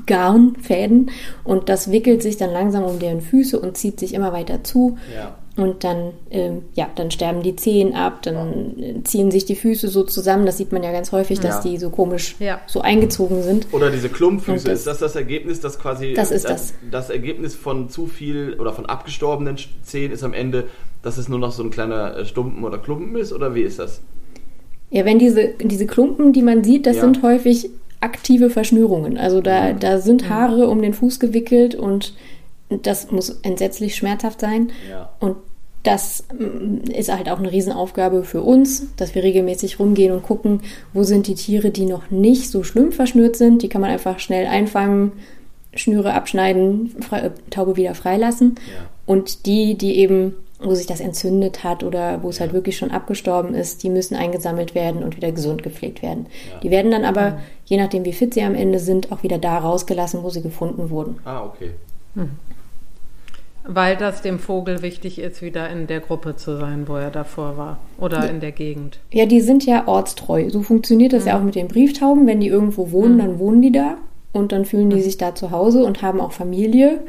[0.07, 1.11] Garnfäden.
[1.45, 4.99] Und das wickelt sich dann langsam um deren Füße und zieht sich immer weiter zu.
[5.15, 5.37] Ja.
[5.55, 9.89] Und dann, ähm, ja, dann sterben die Zehen ab, dann äh, ziehen sich die Füße
[9.89, 10.47] so zusammen.
[10.47, 11.71] Das sieht man ja ganz häufig, dass Ja.
[11.71, 12.61] die so komisch Ja.
[12.67, 13.67] so eingezogen sind.
[13.73, 17.55] Oder diese Klumpfüße, das- ist das das Ergebnis, dass quasi Das ist das, das Ergebnis
[17.55, 20.69] von zu viel oder von abgestorbenen Zehen ist am Ende,
[21.03, 23.79] dass es nur noch so ein kleiner äh, Stumpen oder Klumpen ist oder wie ist
[23.79, 24.01] das?
[24.91, 27.03] Ja, wenn diese, diese Klumpen, die man sieht, das Ja.
[27.03, 27.69] sind häufig
[28.03, 29.17] aktive Verschnürungen.
[29.17, 32.15] Also da, da sind Haare um den Fuß gewickelt und
[32.69, 34.73] das muss entsetzlich schmerzhaft sein.
[34.91, 35.11] Ja.
[35.21, 35.37] Und
[35.83, 40.61] das mm, ist halt auch eine Riesenaufgabe für uns, dass wir regelmäßig rumgehen und gucken,
[40.93, 43.63] wo sind die Tiere, die noch nicht so schlimm verschnürt sind.
[43.63, 45.13] Die kann man einfach schnell einfangen,
[45.75, 48.57] Schnüre abschneiden, äh, Taube wieder freilassen.
[48.57, 48.87] Ja.
[49.07, 52.91] Und die, die eben wo sich das entzündet hat oder wo es halt wirklich schon
[52.91, 56.27] abgestorben ist, die müssen eingesammelt werden und wieder gesund gepflegt werden.
[56.51, 56.61] Ja.
[56.61, 59.59] Die werden dann aber, je nachdem wie fit sie am Ende sind, auch wieder da
[59.59, 61.19] rausgelassen, wo sie gefunden wurden.
[61.25, 61.71] Ah, okay.
[63.65, 67.57] Weil das dem Vogel wichtig ist, wieder in der Gruppe zu sein, wo er davor
[67.57, 67.79] war.
[67.99, 68.99] Oder in der Gegend.
[69.13, 70.51] Ja, die sind ja ortstreu.
[70.51, 72.27] So funktioniert das ja auch mit den Brieftauben.
[72.27, 73.99] Wenn die irgendwo wohnen, dann wohnen die da
[74.33, 77.01] und dann fühlen die sich da zu Hause und haben auch Familie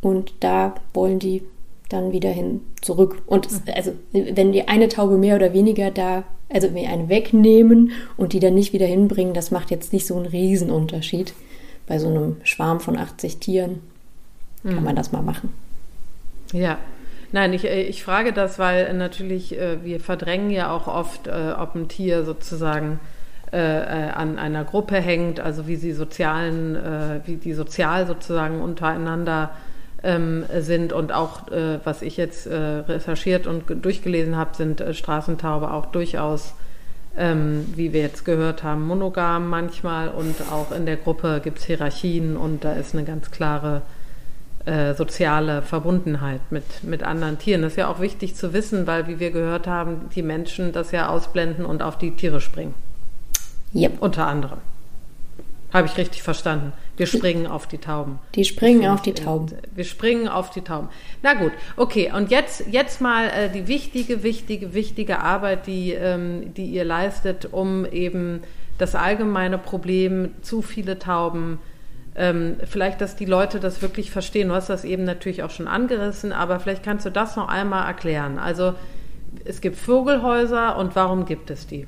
[0.00, 1.42] und da wollen die
[1.88, 3.22] dann wieder hin zurück.
[3.26, 7.08] Und es, also wenn die eine Taube mehr oder weniger da, also wenn wir eine
[7.08, 11.34] wegnehmen und die dann nicht wieder hinbringen, das macht jetzt nicht so einen Riesenunterschied.
[11.86, 13.80] Bei so einem Schwarm von 80 Tieren
[14.64, 15.52] kann man das mal machen.
[16.52, 16.78] Ja.
[17.32, 21.52] Nein, ich, äh, ich frage das, weil natürlich äh, wir verdrängen ja auch oft, äh,
[21.58, 23.00] ob ein Tier sozusagen
[23.52, 28.60] äh, äh, an einer Gruppe hängt, also wie sie sozialen, äh, wie die sozial sozusagen
[28.60, 29.50] untereinander
[30.06, 34.80] ähm, sind und auch, äh, was ich jetzt äh, recherchiert und ge- durchgelesen habe, sind
[34.80, 36.54] äh, Straßentaube auch durchaus,
[37.16, 41.64] ähm, wie wir jetzt gehört haben, monogam manchmal und auch in der Gruppe gibt es
[41.64, 43.82] Hierarchien und da ist eine ganz klare
[44.66, 47.62] äh, soziale Verbundenheit mit, mit anderen Tieren.
[47.62, 50.92] Das ist ja auch wichtig zu wissen, weil, wie wir gehört haben, die Menschen das
[50.92, 52.74] ja ausblenden und auf die Tiere springen.
[53.74, 53.98] Yep.
[54.00, 54.58] Unter anderem.
[55.72, 56.72] Habe ich richtig verstanden.
[56.96, 58.18] Wir springen auf die Tauben.
[58.34, 59.52] Die springen auf die ich, äh, Tauben.
[59.74, 60.88] Wir springen auf die Tauben.
[61.22, 62.12] Na gut, okay.
[62.14, 67.52] Und jetzt, jetzt mal äh, die wichtige, wichtige, wichtige Arbeit, die, ähm, die ihr leistet,
[67.52, 68.42] um eben
[68.78, 71.58] das allgemeine Problem zu viele Tauben,
[72.14, 74.48] ähm, vielleicht, dass die Leute das wirklich verstehen.
[74.48, 77.86] Du hast das eben natürlich auch schon angerissen, aber vielleicht kannst du das noch einmal
[77.86, 78.38] erklären.
[78.38, 78.74] Also
[79.44, 81.86] es gibt Vogelhäuser und warum gibt es die?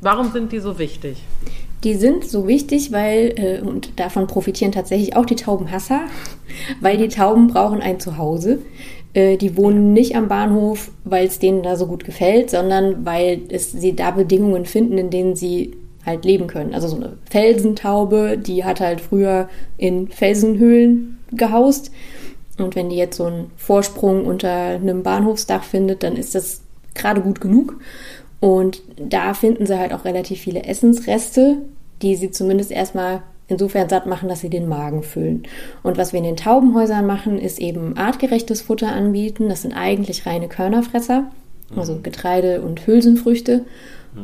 [0.00, 1.24] Warum sind die so wichtig?
[1.84, 6.00] Die sind so wichtig, weil, äh, und davon profitieren tatsächlich auch die Taubenhasser,
[6.80, 8.60] weil die Tauben brauchen ein Zuhause.
[9.14, 13.42] Äh, die wohnen nicht am Bahnhof, weil es denen da so gut gefällt, sondern weil
[13.48, 16.74] es, sie da Bedingungen finden, in denen sie halt leben können.
[16.74, 21.92] Also so eine Felsentaube, die hat halt früher in Felsenhöhlen gehaust.
[22.58, 26.62] Und wenn die jetzt so einen Vorsprung unter einem Bahnhofsdach findet, dann ist das
[26.94, 27.76] gerade gut genug.
[28.40, 31.58] Und da finden sie halt auch relativ viele Essensreste,
[32.02, 35.44] die sie zumindest erstmal insofern satt machen, dass sie den Magen füllen.
[35.82, 39.48] Und was wir in den Taubenhäusern machen, ist eben artgerechtes Futter anbieten.
[39.48, 41.30] Das sind eigentlich reine Körnerfresser,
[41.74, 43.64] also Getreide und Hülsenfrüchte.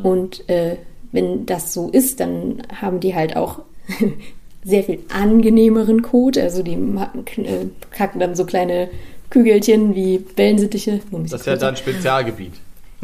[0.02, 0.76] Und äh,
[1.12, 3.60] wenn das so ist, dann haben die halt auch
[4.64, 6.36] sehr viel angenehmeren Kot.
[6.36, 8.88] Also die äh, kacken dann so kleine
[9.30, 11.00] Kügelchen wie Wellensittiche.
[11.10, 12.52] Das ist ja dein Spezialgebiet.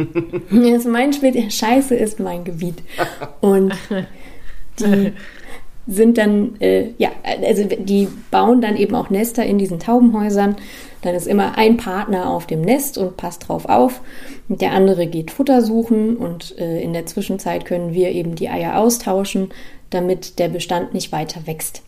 [0.51, 2.83] Ist mein Spät Scheiße ist mein Gebiet.
[3.41, 3.75] Und
[4.79, 5.13] die
[5.87, 10.57] sind dann, äh, ja, also die bauen dann eben auch Nester in diesen Taubenhäusern.
[11.03, 14.01] Dann ist immer ein Partner auf dem Nest und passt drauf auf.
[14.49, 18.49] Und der andere geht Futter suchen und äh, in der Zwischenzeit können wir eben die
[18.49, 19.51] Eier austauschen,
[19.91, 21.83] damit der Bestand nicht weiter wächst.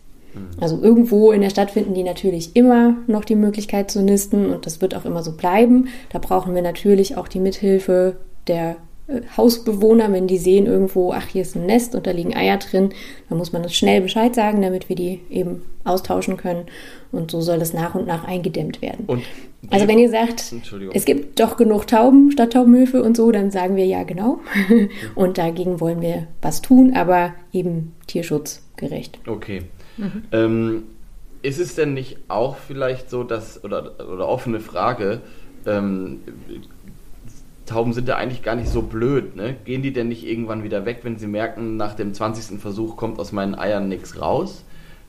[0.59, 4.65] Also irgendwo in der Stadt finden die natürlich immer noch die Möglichkeit zu nisten und
[4.65, 5.87] das wird auch immer so bleiben.
[6.11, 8.17] Da brauchen wir natürlich auch die Mithilfe
[8.47, 12.35] der äh, Hausbewohner, wenn die sehen irgendwo, ach, hier ist ein Nest und da liegen
[12.35, 12.89] Eier drin,
[13.29, 16.65] dann muss man das schnell Bescheid sagen, damit wir die eben austauschen können.
[17.11, 19.05] Und so soll es nach und nach eingedämmt werden.
[19.05, 19.23] Und
[19.69, 20.53] Also wenn ihr sagt,
[20.93, 24.39] es gibt doch genug Tauben, Stadttaubenhöfe und so, dann sagen wir ja genau.
[25.15, 29.19] Und dagegen wollen wir was tun, aber eben tierschutzgerecht.
[29.27, 29.61] Okay.
[30.31, 30.83] Ähm,
[31.41, 35.21] ist es denn nicht auch vielleicht so, dass, oder, oder offene Frage,
[35.65, 36.19] ähm,
[37.65, 39.55] Tauben sind ja eigentlich gar nicht so blöd, ne?
[39.63, 42.59] Gehen die denn nicht irgendwann wieder weg, wenn sie merken, nach dem 20.
[42.59, 44.65] Versuch kommt aus meinen Eiern nichts raus?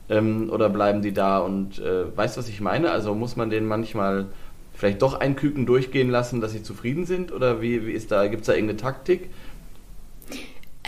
[0.09, 2.91] Ähm, oder bleiben die da und äh, weißt du, was ich meine?
[2.91, 4.27] Also muss man denen manchmal
[4.73, 7.31] vielleicht doch ein Küken durchgehen lassen, dass sie zufrieden sind?
[7.31, 9.29] Oder wie, wie ist da, gibt es da irgendeine Taktik?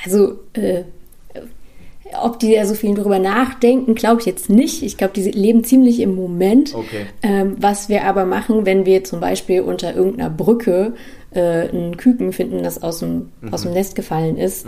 [0.05, 0.83] Also, äh,
[2.21, 4.83] ob die da so viel drüber nachdenken, glaube ich jetzt nicht.
[4.83, 6.73] Ich glaube, die leben ziemlich im Moment.
[6.75, 7.05] Okay.
[7.23, 10.93] Ähm, was wir aber machen, wenn wir zum Beispiel unter irgendeiner Brücke
[11.31, 14.65] äh, ein Küken finden, das aus dem, aus dem Nest gefallen ist,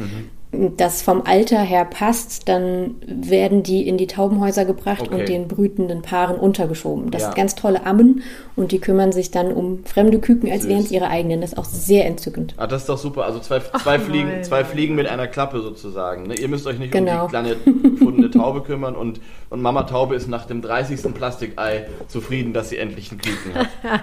[0.51, 5.13] das vom Alter her passt, dann werden die in die Taubenhäuser gebracht Okay.
[5.19, 7.11] und den brütenden Paaren untergeschoben.
[7.11, 7.27] Das Ja.
[7.27, 8.23] sind ganz tolle Ammen
[8.55, 10.69] und die kümmern sich dann um fremde Küken, als Süß.
[10.71, 11.41] wären es ihre eigenen.
[11.41, 12.55] Das ist auch sehr entzückend.
[12.57, 13.25] Ah, das ist doch super.
[13.25, 14.43] Also zwei, zwei, Fliegen, nein.
[14.43, 16.23] zwei Fliegen mit einer Klappe sozusagen.
[16.23, 16.33] Ne?
[16.39, 17.21] Ihr müsst euch nicht Genau.
[17.21, 21.13] um die kleine gefundene Taube kümmern und, und Mama Taube ist nach dem 30.
[21.13, 23.67] Plastikei zufrieden, dass sie endlich einen Küken hat.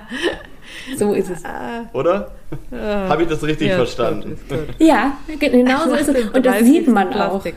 [0.96, 1.42] So ist es.
[1.92, 2.30] Oder?
[2.70, 4.32] Habe ich das richtig Ja, verstanden?
[4.32, 4.86] Ist gut, ist gut.
[4.86, 6.28] Ja, genau so ist es.
[6.30, 7.44] Und das sieht man auch.
[7.44, 7.52] Ja.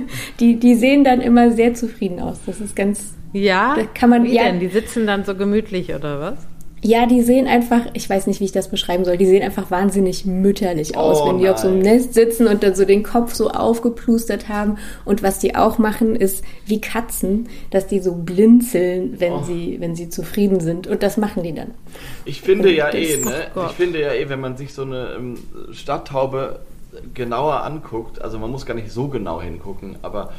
[0.40, 2.38] Die, die sehen dann immer sehr zufrieden aus.
[2.46, 3.14] Das ist ganz.
[3.32, 4.44] Ja, Da kann man- wie ja.
[4.44, 4.60] denn?
[4.60, 6.46] Die sitzen dann so gemütlich oder was?
[6.86, 9.72] Ja, die sehen einfach, ich weiß nicht, wie ich das beschreiben soll, die sehen einfach
[9.72, 11.96] wahnsinnig mütterlich aus, Oh wenn die auf so einem nein.
[11.96, 14.78] Nest sitzen und dann so den Kopf so aufgeplustert haben.
[15.04, 19.42] Und was die auch machen, ist wie Katzen, dass die so blinzeln, wenn Oh.
[19.42, 20.86] sie, wenn sie zufrieden sind.
[20.86, 21.72] Und das machen die dann.
[22.24, 23.66] Ich finde ja Das- eh, oh ne?
[23.70, 25.38] Ich finde ja eh, wenn man sich so eine ähm,
[25.72, 26.60] Stadttaube
[27.14, 30.32] genauer anguckt, also man muss gar nicht so genau hingucken, aber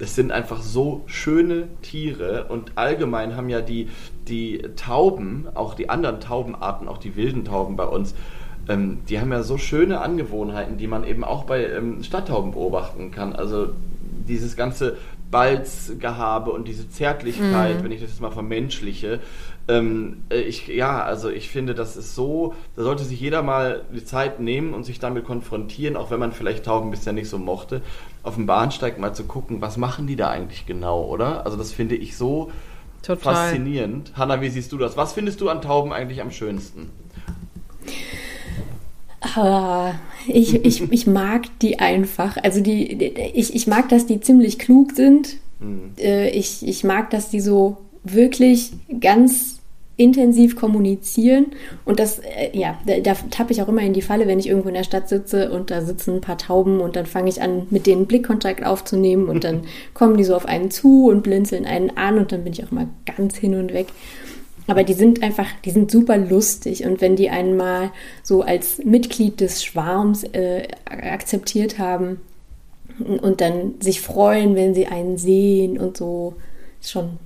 [0.00, 3.88] das sind einfach so schöne Tiere und allgemein haben ja die,
[4.28, 8.14] die Tauben, auch die anderen Taubenarten, auch die wilden Tauben bei uns,
[8.68, 13.10] ähm, die haben ja so schöne Angewohnheiten, die man eben auch bei ähm, Stadttauben beobachten
[13.10, 13.34] kann.
[13.34, 13.68] Also
[14.26, 14.96] dieses ganze
[15.30, 19.20] Balzgehabe und diese Zärtlichkeit, wenn ich das jetzt mal vermenschliche.
[19.68, 23.82] Ähm, äh, ich, ja, also ich finde, das ist so, da sollte sich jeder mal
[23.94, 27.38] die Zeit nehmen und sich damit konfrontieren, auch wenn man vielleicht Tauben bisher nicht so
[27.38, 27.82] mochte,
[28.22, 31.44] auf dem Bahnsteig mal zu gucken, was machen die da eigentlich genau, oder?
[31.44, 32.50] Also das finde ich so
[33.02, 33.34] Total.
[33.34, 34.12] faszinierend.
[34.16, 34.96] Hanna, wie siehst du das?
[34.96, 36.90] Was findest du an Tauben eigentlich am schönsten?
[39.22, 39.92] Ah,
[40.26, 42.36] ich, ich, ich mag die einfach.
[42.42, 42.90] Also die,
[43.34, 45.36] ich, ich mag, dass die ziemlich klug sind.
[45.98, 49.60] Äh, Ich, ich mag, dass die so wirklich ganz
[50.00, 51.48] intensiv kommunizieren.
[51.84, 54.48] Und das, äh, ja, da, da tappe ich auch immer in die Falle, wenn ich
[54.48, 57.42] irgendwo in der Stadt sitze und da sitzen ein paar Tauben und dann fange ich
[57.42, 59.62] an, mit denen Blickkontakt aufzunehmen und dann
[59.94, 62.70] kommen die so auf einen zu und blinzeln einen an und dann bin ich auch
[62.70, 63.88] mal ganz hin und weg.
[64.66, 67.90] Aber die sind einfach, die sind super lustig und wenn die einen mal
[68.22, 72.20] so als Mitglied des Schwarms äh, akzeptiert haben
[73.20, 76.36] und dann sich freuen, wenn sie einen sehen und so,
[76.80, 77.18] ist schon.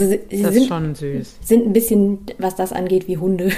[0.00, 1.38] Also sie, sie Das ist sind, schon süß.
[1.42, 3.50] sind ein bisschen, was das angeht, wie Hunde.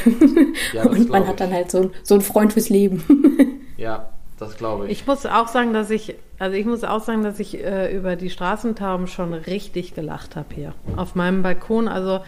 [0.73, 3.03] Ja, und man hat dann halt so, so einen Freund fürs Leben.
[3.79, 4.93] Ja, das glaube ich.
[4.93, 8.17] Ich muss auch sagen, dass ich, also ich muss auch sagen, dass ich äh, über
[8.17, 11.87] die Straßentauben schon richtig gelacht habe hier auf meinem Balkon.
[11.87, 12.21] Also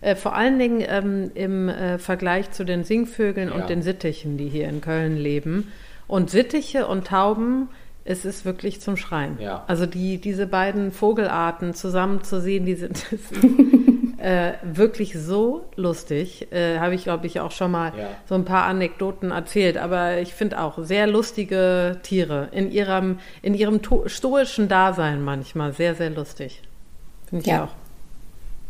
[0.00, 3.54] äh, vor allen Dingen ähm, im äh, Vergleich zu den Singvögeln Ja.
[3.54, 5.70] und den Sittichen, die hier in Köln leben.
[6.06, 7.68] Und Sittiche und Tauben,
[8.04, 9.38] es ist wirklich zum Schreien.
[9.40, 9.64] Ja.
[9.66, 13.06] Also die, diese beiden Vogelarten zusammen zu sehen, die sind
[14.18, 16.52] äh, wirklich so lustig.
[16.52, 18.08] Äh, Habe ich, glaube ich, auch schon mal Ja.
[18.28, 19.78] so ein paar Anekdoten erzählt.
[19.78, 25.72] Aber ich finde auch sehr lustige Tiere in ihrem, in ihrem to- stoischen Dasein manchmal
[25.72, 26.62] sehr, sehr lustig.
[27.26, 27.64] Finde ich Ja.
[27.64, 27.68] auch.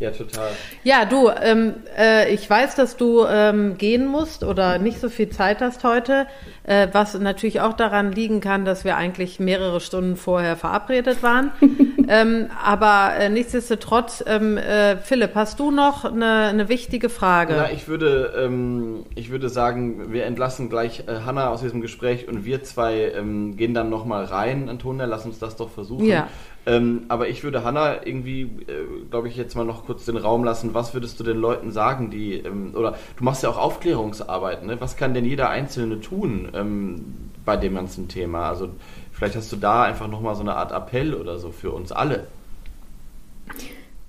[0.00, 0.50] Ja, total.
[0.82, 5.28] Ja, du, ähm, äh, ich weiß, dass du ähm, gehen musst oder nicht so viel
[5.28, 6.26] Zeit hast heute,
[6.64, 11.52] äh, was natürlich auch daran liegen kann, dass wir eigentlich mehrere Stunden vorher verabredet waren.
[12.08, 17.54] ähm, aber äh, nichtsdestotrotz, ähm, äh, Philipp, hast du noch eine, eine wichtige Frage?
[17.56, 22.26] Na, ich würde, ähm, ich würde sagen, wir entlassen gleich äh, Hanna aus diesem Gespräch
[22.26, 26.06] und wir zwei ähm, gehen dann nochmal rein, Antonia, lass uns das doch versuchen.
[26.06, 26.28] Ja.
[26.66, 30.44] Ähm, aber ich würde Hanna irgendwie, äh, glaube ich, jetzt mal noch kurz den Raum
[30.44, 30.74] lassen.
[30.74, 34.80] Was würdest du den Leuten sagen, die, ähm, oder du machst ja auch Aufklärungsarbeit, ne?
[34.80, 38.48] Was kann denn jeder Einzelne tun ähm, bei dem ganzen Thema?
[38.48, 38.70] Also
[39.12, 42.26] vielleicht hast du da einfach nochmal so eine Art Appell oder so für uns alle.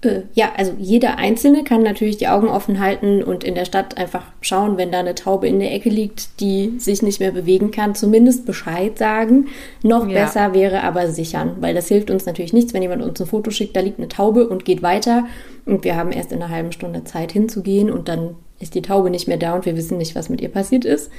[0.06, 3.98] Äh, ja, also jeder Einzelne kann natürlich die Augen offen halten und in der Stadt
[3.98, 7.72] einfach schauen, wenn da eine Taube in der Ecke liegt, die sich nicht mehr bewegen
[7.72, 9.48] kann, zumindest Bescheid sagen.
[9.84, 10.22] Noch Ja.
[10.22, 13.52] besser wäre aber sichern, weil das hilft uns natürlich nichts, wenn jemand uns ein Foto
[13.52, 15.26] schickt, da liegt eine Taube und geht weiter
[15.66, 19.10] und wir haben erst in einer halben Stunde Zeit hinzugehen und dann ist die Taube
[19.10, 21.12] nicht mehr da und wir wissen nicht, was mit ihr passiert ist.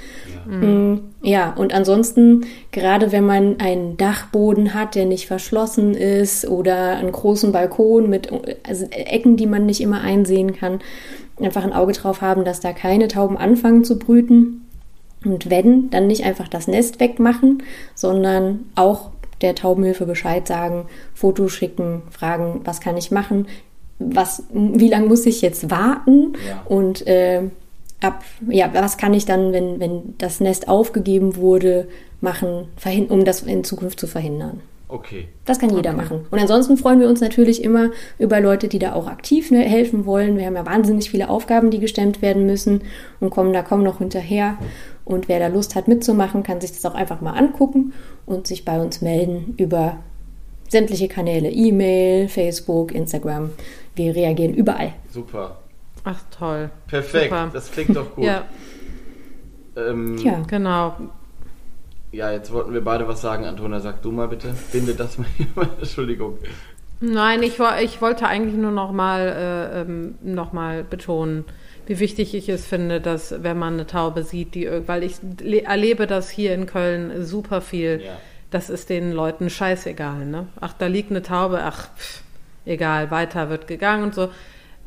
[0.47, 6.97] Mm, Ja, und ansonsten, gerade wenn man einen Dachboden hat, der nicht verschlossen ist oder
[6.97, 8.31] einen großen Balkon mit
[8.67, 10.81] also Ecken, die man nicht immer einsehen kann,
[11.39, 14.63] einfach ein Auge drauf haben, dass da keine Tauben anfangen zu brüten.
[15.25, 17.63] Und wenn, dann nicht einfach das Nest wegmachen,
[17.95, 19.11] sondern auch
[19.43, 23.47] der Taubenhilfe Bescheid sagen, Foto schicken, fragen, was kann ich machen,
[23.99, 26.63] was, wie lange muss ich jetzt warten Ja.
[26.67, 27.43] und äh,
[28.01, 31.89] ab, ja, was kann ich dann, wenn, wenn das Nest aufgegeben wurde,
[32.21, 32.69] machen,
[33.09, 34.61] um das in Zukunft zu verhindern.
[34.89, 35.27] Okay.
[35.45, 36.27] Das kann jeder machen.
[36.31, 40.07] Und ansonsten freuen wir uns natürlich immer über Leute, die da auch aktiv ne, helfen
[40.07, 40.39] wollen.
[40.39, 42.83] Wir haben ja wahnsinnig viele Aufgaben, die gestemmt werden müssen
[43.19, 44.59] und kommen da kaum noch hinterher.
[45.05, 47.95] Und wer da Lust hat mitzumachen, kann sich das auch einfach mal angucken
[48.27, 49.99] und sich bei uns melden über
[50.69, 53.51] sämtliche Kanäle, E-Mail, Facebook, Instagram.
[53.97, 54.93] Wir reagieren überall.
[55.11, 55.57] Super.
[56.05, 56.71] Ach toll.
[56.87, 57.25] Perfekt.
[57.31, 57.51] Super.
[57.53, 58.25] Das klingt doch gut.
[58.25, 58.45] Ja,
[59.77, 60.97] Ähm, Tja, genau.
[62.13, 63.45] Ja, jetzt wollten wir beide was sagen.
[63.45, 64.55] Antonia, sag du mal bitte.
[64.73, 65.27] Binde das mal.
[65.81, 66.39] Entschuldigung.
[67.01, 71.45] Nein, ich, ich wollte eigentlich nur noch mal, äh, ähm, noch mal betonen,
[71.87, 75.65] wie wichtig ich es finde, dass wenn man eine Taube sieht, die, weil ich le-
[75.65, 78.13] erlebe das hier in Köln super viel, Ja.
[78.51, 80.25] das ist den Leuten scheißegal.
[80.25, 80.47] Ne?
[80.59, 82.23] Ach, da liegt eine Taube, ach, pff,
[82.67, 84.29] egal, weiter wird gegangen und so.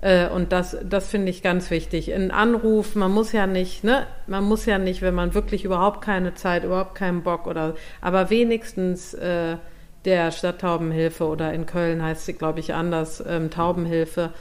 [0.02, 2.14] Äh, und das, das finde ich ganz wichtig.
[2.14, 6.02] Ein Anruf, man muss ja nicht, ne, man muss ja nicht, wenn man wirklich überhaupt
[6.02, 9.58] keine Zeit, überhaupt keinen Bock oder, aber wenigstens äh,
[10.06, 14.32] der Stadttaubenhilfe oder in Köln heißt sie, glaube ich, anders, ähm, Taubenhilfe,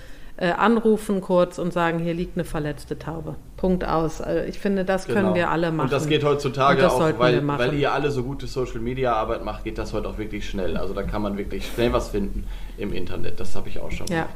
[0.41, 3.34] äh, anrufen kurz und sagen, hier liegt eine verletzte Taube.
[3.57, 4.20] Punkt aus.
[4.20, 5.34] Also ich finde, das können genau.
[5.34, 5.86] wir alle machen.
[5.86, 9.45] Und das geht heutzutage das auch, weil, weil ihr alle so gute Social Media Arbeit
[9.45, 10.76] macht, geht das heute auch wirklich schnell.
[10.76, 13.41] Also da kann man wirklich schnell was finden im Internet.
[13.41, 14.22] Das habe ich auch schon ja.
[14.22, 14.34] gemacht.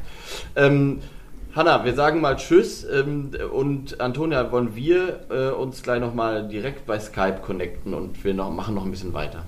[0.57, 0.99] Ähm,
[1.55, 6.87] Hanna, wir sagen mal Tschüss ähm, und Antonia, wollen wir äh, uns gleich nochmal direkt
[6.87, 9.45] bei Skype connecten und wir noch, machen noch ein bisschen weiter.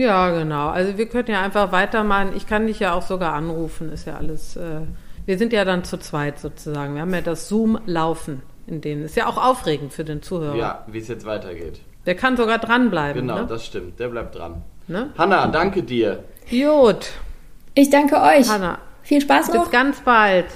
[0.00, 0.68] Ja, genau.
[0.68, 2.32] Also wir können ja einfach weitermachen.
[2.34, 4.56] Ich kann dich ja auch sogar anrufen, ist ja alles.
[4.56, 4.80] Äh,
[5.26, 6.94] wir sind ja dann zu zweit sozusagen.
[6.94, 9.04] Wir haben ja das Zoom laufen in denen.
[9.04, 10.56] Ist ja auch aufregend für den Zuhörer.
[10.56, 11.80] Ja, wie es jetzt weitergeht.
[12.06, 13.20] Der kann sogar dranbleiben.
[13.20, 13.46] Genau, ne?
[13.46, 14.00] das stimmt.
[14.00, 14.62] Der bleibt dran.
[14.88, 15.10] Ne?
[15.18, 16.24] Hanna, danke dir.
[16.48, 17.10] Gut.
[17.74, 18.48] Ich danke euch.
[18.48, 18.78] Hanna.
[19.02, 19.64] Viel Spaß noch.
[19.64, 20.46] Bis ganz bald.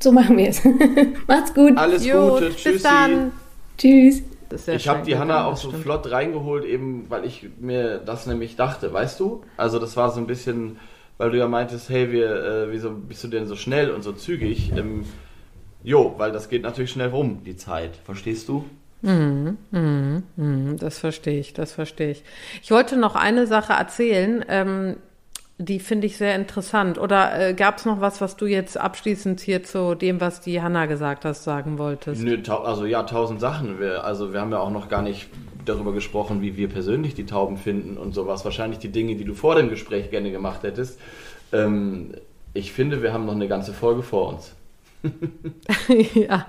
[0.00, 0.60] So machen wir es.
[1.26, 1.78] Macht's gut.
[1.78, 2.50] Alles Gut, Gute.
[2.50, 2.72] Tschüssi.
[2.72, 3.32] Bis dann.
[3.78, 4.22] Tschüss.
[4.66, 5.82] Ich habe die Hanna auch so stimmt.
[5.84, 9.42] flott reingeholt, eben weil ich mir das nämlich dachte, weißt du?
[9.56, 10.78] Also das war so ein bisschen,
[11.18, 14.12] weil du ja meintest, hey, wir, äh, wieso bist du denn so schnell und so
[14.12, 14.72] zügig?
[14.76, 15.04] Ähm,
[15.82, 17.96] jo, weil das geht natürlich schnell rum, die Zeit.
[18.04, 18.64] Verstehst du?
[19.02, 22.22] Mhm, mhm, mhm, das verstehe ich, das verstehe ich.
[22.62, 24.44] Ich wollte noch eine Sache erzählen.
[24.48, 24.96] Ähm,
[25.58, 26.98] die finde ich sehr interessant.
[26.98, 30.62] Oder äh, gab es noch was, was du jetzt abschließend hier zu dem, was die
[30.62, 32.22] Hanna gesagt hast, sagen wolltest?
[32.22, 33.78] Nö, also ja, tausend Sachen.
[33.78, 35.28] Wir, also wir haben ja auch noch gar nicht
[35.64, 38.44] darüber gesprochen, wie wir persönlich die Tauben finden und sowas.
[38.44, 40.98] Wahrscheinlich die Dinge, die du vor dem Gespräch gerne gemacht hättest.
[41.52, 42.14] Ähm,
[42.54, 44.54] ich finde, wir haben noch eine ganze Folge vor uns.
[46.14, 46.46] ja,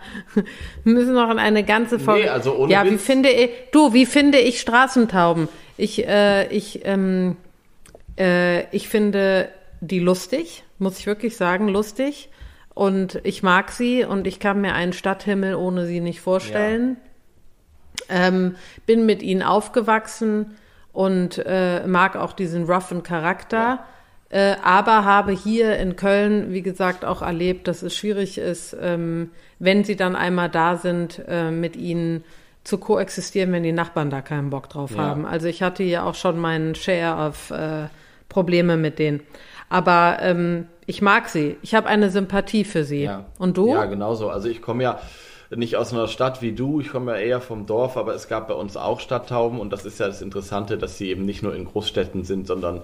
[0.83, 2.23] wir müssen noch in eine ganze Folge.
[2.25, 2.93] Nee, also ohne ja, Witz.
[2.93, 5.47] wie finde ich, du, wie finde ich Straßentauben?
[5.77, 7.35] Ich, äh, ich, ähm,
[8.17, 9.49] äh, ich finde
[9.81, 12.29] die lustig, muss ich wirklich sagen, lustig.
[12.73, 16.97] Und ich mag sie und ich kann mir einen Stadthimmel ohne sie nicht vorstellen.
[18.09, 18.27] Ja.
[18.27, 18.55] Ähm,
[18.85, 20.55] bin mit ihnen aufgewachsen
[20.91, 23.57] und äh, mag auch diesen roughen Charakter.
[23.57, 23.85] Ja.
[24.29, 29.29] Äh, aber habe hier in Köln, wie gesagt, auch erlebt, dass es schwierig ist, ähm,
[29.59, 32.23] wenn sie dann einmal da sind, äh, mit ihnen
[32.63, 35.03] zu koexistieren, wenn die Nachbarn da keinen Bock drauf ja.
[35.03, 35.27] haben.
[35.27, 37.89] Also ich hatte hier auch schon meinen Share of äh,
[38.29, 39.21] Probleme mit denen.
[39.69, 41.57] Aber ähm, ich mag sie.
[41.61, 43.03] Ich habe eine Sympathie für sie.
[43.03, 43.25] Ja.
[43.39, 43.69] Und du?
[43.69, 44.29] Ja, genauso.
[44.29, 44.99] Also ich komme ja
[45.55, 48.47] nicht aus einer Stadt wie du, ich komme ja eher vom Dorf, aber es gab
[48.47, 51.55] bei uns auch Stadttauben und das ist ja das Interessante, dass sie eben nicht nur
[51.55, 52.81] in Großstädten sind, sondern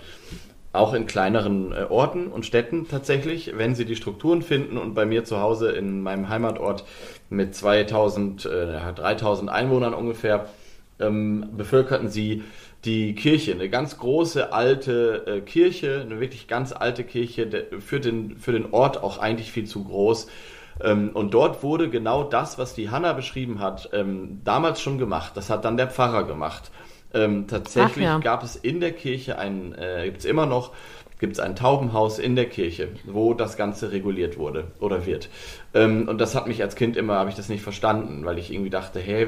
[0.71, 4.77] auch in kleineren äh, Orten und Städten tatsächlich, wenn sie die Strukturen finden.
[4.77, 6.83] Und bei mir zu Hause in meinem Heimatort
[7.29, 10.47] mit 2000, äh, 3000 Einwohnern ungefähr,
[10.99, 12.43] ähm, bevölkerten sie
[12.85, 17.99] die Kirche, eine ganz große alte äh, Kirche, eine wirklich ganz alte Kirche, der, für,
[17.99, 20.27] den, für den Ort auch eigentlich viel zu groß.
[20.81, 25.33] Ähm, und dort wurde genau das, was die Hanna beschrieben hat, ähm, damals schon gemacht.
[25.35, 26.71] Das hat dann der Pfarrer gemacht.
[27.13, 28.19] Ähm, tatsächlich ja.
[28.19, 30.71] gab es in der Kirche ein, äh, gibt es immer noch,
[31.19, 35.27] gibt es ein Taubenhaus in der Kirche, wo das Ganze reguliert wurde oder wird.
[35.73, 38.53] Ähm, und das hat mich als Kind immer, habe ich das nicht verstanden, weil ich
[38.53, 39.27] irgendwie dachte, hä,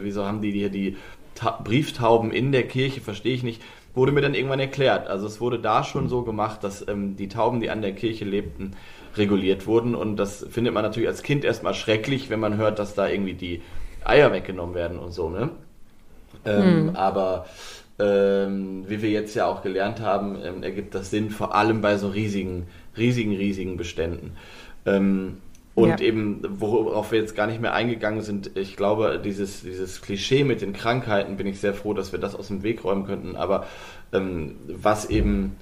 [0.00, 0.96] wieso haben die hier die
[1.34, 3.62] Brieftauben in der Kirche, verstehe ich nicht,
[3.94, 5.08] wurde mir dann irgendwann erklärt.
[5.08, 8.24] Also es wurde da schon so gemacht, dass ähm, die Tauben, die an der Kirche
[8.24, 8.72] lebten,
[9.16, 9.94] reguliert wurden.
[9.94, 13.34] Und das findet man natürlich als Kind erstmal schrecklich, wenn man hört, dass da irgendwie
[13.34, 13.62] die
[14.04, 15.50] Eier weggenommen werden und so, ne?
[16.44, 16.96] Ähm, hm.
[16.96, 17.46] Aber
[17.98, 21.96] ähm, wie wir jetzt ja auch gelernt haben, ähm, ergibt das Sinn, vor allem bei
[21.96, 22.66] so riesigen,
[22.96, 24.32] riesigen, riesigen Beständen.
[24.84, 25.38] Ähm,
[25.74, 25.98] und ja.
[25.98, 30.60] eben, worauf wir jetzt gar nicht mehr eingegangen sind, ich glaube, dieses, dieses Klischee mit
[30.60, 33.34] den Krankheiten bin ich sehr froh, dass wir das aus dem Weg räumen könnten.
[33.34, 33.66] Aber
[34.12, 35.56] ähm, was eben,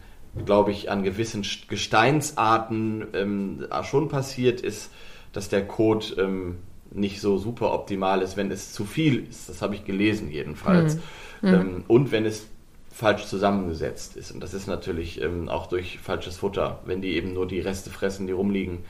[0.45, 4.91] glaube ich, an gewissen Gesteinsarten ähm, schon passiert, ist,
[5.33, 6.59] dass der Code ähm,
[6.91, 9.49] nicht so super optimal ist, wenn es zu viel ist.
[9.49, 10.99] Das habe ich gelesen jedenfalls.
[11.41, 11.51] Mhm.
[11.51, 11.85] mhm.
[11.89, 12.47] und wenn es
[12.93, 14.31] falsch zusammengesetzt ist.
[14.31, 17.89] Und das ist natürlich ähm, auch durch falsches Futter, wenn die eben nur die Reste
[17.89, 18.81] fressen, die rumliegen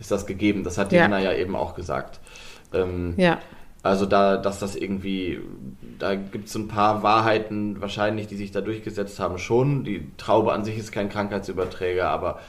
[0.00, 0.64] ist das gegeben.
[0.64, 1.04] Das hat die ja.
[1.04, 2.18] Anna ja eben auch gesagt.
[2.72, 3.38] Ähm, ja.
[3.82, 5.40] Also da, dass das irgendwie,
[5.98, 9.84] da gibt es ein paar Wahrheiten wahrscheinlich, die sich da durchgesetzt haben, schon.
[9.84, 12.40] Die Traube an sich ist kein Krankheitsüberträger, aber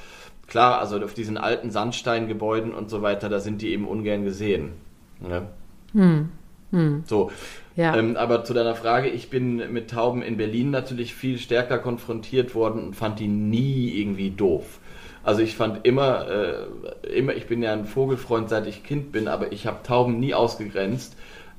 [0.48, 4.74] klar, also auf diesen alten Sandsteingebäuden und so weiter, da sind die eben ungern gesehen.
[5.22, 5.48] Ne?
[5.94, 6.30] Hm.
[6.72, 7.04] Hm.
[7.06, 7.32] So.
[7.78, 7.96] Ja.
[7.96, 12.56] Ähm, aber zu deiner Frage, ich bin mit Tauben in Berlin natürlich viel stärker konfrontiert
[12.56, 14.81] worden und fand die nie irgendwie doof.
[15.24, 19.28] Also ich fand immer, äh, immer, ich bin ja ein Vogelfreund, seit ich Kind bin,
[19.28, 21.16] aber ich habe Tauben nie ausgegrenzt.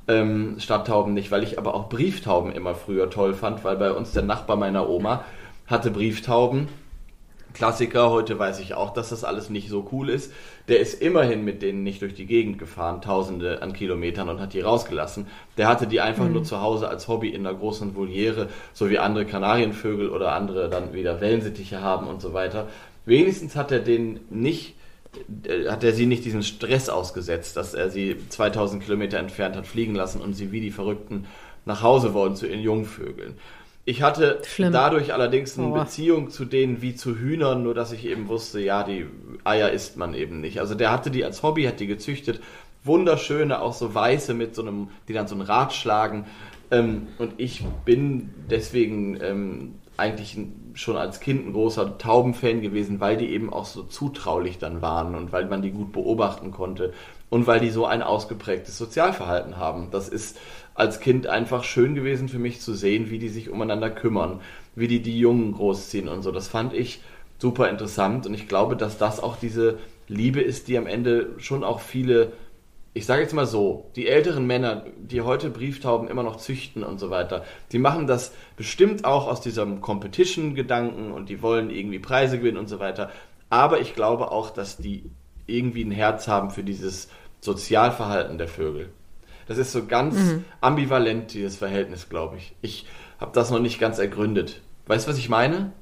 [0.09, 4.11] Ähm, Stadttauben nicht, weil ich aber auch Brieftauben immer früher toll fand, weil bei uns
[4.13, 5.25] der Nachbar meiner Oma
[5.69, 6.69] hatte Brieftauben,
[7.53, 10.33] Klassiker, heute weiß ich auch, dass das alles nicht so cool ist.
[10.69, 14.55] Der ist immerhin mit denen nicht durch die Gegend gefahren, tausende an Kilometern und hat
[14.55, 15.27] die rausgelassen.
[15.59, 16.33] Der hatte die einfach mhm.
[16.33, 20.69] nur zu Hause als Hobby in einer großen Voliere, so wie andere Kanarienvögel oder andere
[20.71, 22.69] dann wieder Wellensittiche haben und so weiter.
[23.05, 24.75] Wenigstens hat er den nicht
[25.45, 29.67] äh, hat er sie nicht diesen Stress ausgesetzt, dass er sie 2000 Kilometer entfernt hat
[29.67, 31.27] fliegen lassen und sie wie die Verrückten
[31.65, 33.35] nach Hause wollen zu ihren Jungvögeln.
[33.85, 34.73] Ich hatte Schlimm.
[34.73, 35.75] dadurch allerdings eine oh.
[35.75, 39.07] Beziehung zu denen wie zu Hühnern, nur dass ich eben wusste, ja, die
[39.43, 40.61] Eier isst man eben nicht.
[40.61, 42.41] Also der hatte die als Hobby, hat die gezüchtet.
[42.85, 46.27] Wunderschöne, auch so weiße mit so einem, die dann so ein Rad schlagen.
[46.71, 50.37] Ähm, und ich bin deswegen ähm, eigentlich
[50.75, 55.15] schon als Kind ein großer Taubenfan gewesen, weil die eben auch so zutraulich dann waren
[55.15, 56.93] und weil man die gut beobachten konnte
[57.31, 59.89] und weil die so ein ausgeprägtes Sozialverhalten haben.
[59.91, 60.39] Das ist
[60.75, 64.41] als Kind einfach schön gewesen für mich zu sehen, wie die sich umeinander kümmern,
[64.75, 66.33] wie die die Jungen großziehen und so.
[66.33, 67.01] Das fand ich
[67.39, 71.65] super interessant und ich glaube, dass das auch diese Liebe ist, die am Ende schon
[71.65, 72.33] auch viele,
[72.95, 76.99] ich sage jetzt mal so, die älteren Männer, die heute Brieftauben immer noch züchten und
[76.99, 82.39] so weiter, die machen das bestimmt auch aus diesem Competition-Gedanken und die wollen irgendwie Preise
[82.39, 83.11] gewinnen und so weiter.
[83.49, 85.11] Aber ich glaube auch, dass die
[85.47, 87.09] irgendwie ein Herz haben für dieses
[87.41, 88.91] Sozialverhalten der Vögel.
[89.47, 90.45] Das ist so ganz mhm.
[90.61, 92.55] ambivalent, dieses Verhältnis, glaube ich.
[92.61, 92.87] Ich
[93.19, 94.61] habe das noch nicht ganz ergründet.
[94.87, 95.73] Weißt du, was ich meine?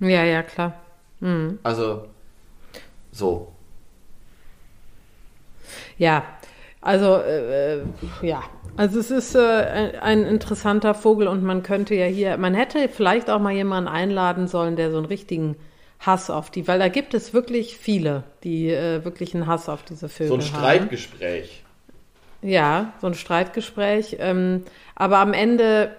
[0.00, 0.74] Ja, ja, klar.
[1.20, 1.58] Mhm.
[1.62, 2.06] Also,
[3.10, 3.52] so.
[5.98, 6.24] Ja,
[6.80, 7.82] also, äh,
[8.22, 8.42] ja.
[8.76, 12.88] Also es ist äh, ein, ein, interessanter Vogel und man könnte ja hier, man hätte
[12.88, 15.56] vielleicht auch mal jemanden einladen sollen, der so einen richtigen
[15.98, 19.82] Hass auf die, weil da gibt es wirklich viele, die äh, wirklich einen Hass auf
[19.82, 20.40] diese Vögel haben.
[20.40, 21.64] So ein Streitgespräch.
[22.40, 22.50] Haben.
[22.50, 24.16] Ja, so ein Streitgespräch.
[24.20, 24.62] Ähm,
[24.94, 25.90] aber am Ende,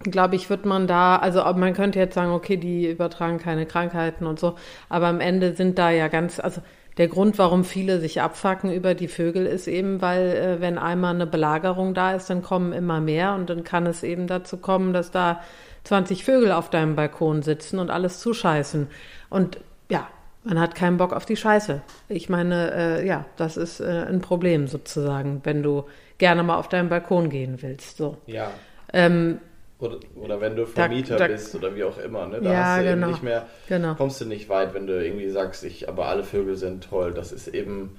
[0.00, 4.24] glaube ich, wird man da, also man könnte jetzt sagen, okay, die übertragen keine Krankheiten
[4.24, 4.56] und so,
[4.88, 6.62] aber am Ende sind da ja ganz, also
[6.96, 11.14] der Grund, warum viele sich abfacken über die Vögel, ist eben, weil äh, wenn einmal
[11.14, 14.92] eine Belagerung da ist, dann kommen immer mehr und dann kann es eben dazu kommen,
[14.92, 15.40] dass da
[15.84, 18.86] 20 Vögel auf deinem Balkon sitzen und alles zuscheißen.
[19.28, 19.58] Und
[19.90, 20.08] ja,
[20.44, 21.82] man hat keinen Bock auf die Scheiße.
[22.08, 25.84] Ich meine, äh, ja, das ist äh, ein Problem sozusagen, wenn du
[26.18, 27.96] gerne mal auf deinen Balkon gehen willst.
[27.96, 28.18] So.
[28.26, 28.50] Ja.
[28.92, 29.40] Ähm,
[29.78, 32.40] oder, oder, wenn du Vermieter da, da, bist oder wie auch immer, ne?
[32.40, 33.94] Da ja, hast du genau, eben nicht mehr, genau.
[33.94, 37.12] kommst du nicht weit, wenn du irgendwie sagst, ich, aber alle Vögel sind toll.
[37.12, 37.96] Das ist eben.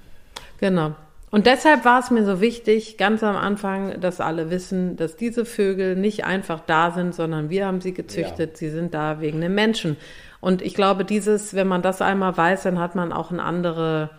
[0.59, 0.95] Genau.
[1.31, 5.43] Und deshalb war es mir so wichtig, ganz am Anfang, dass alle wissen, dass diese
[5.43, 8.51] Vögel nicht einfach da sind, sondern wir haben sie gezüchtet.
[8.51, 8.57] Ja.
[8.57, 9.97] Sie sind da wegen den Menschen.
[10.39, 14.11] Und ich glaube, dieses, wenn man das einmal weiß, dann hat man auch eine andere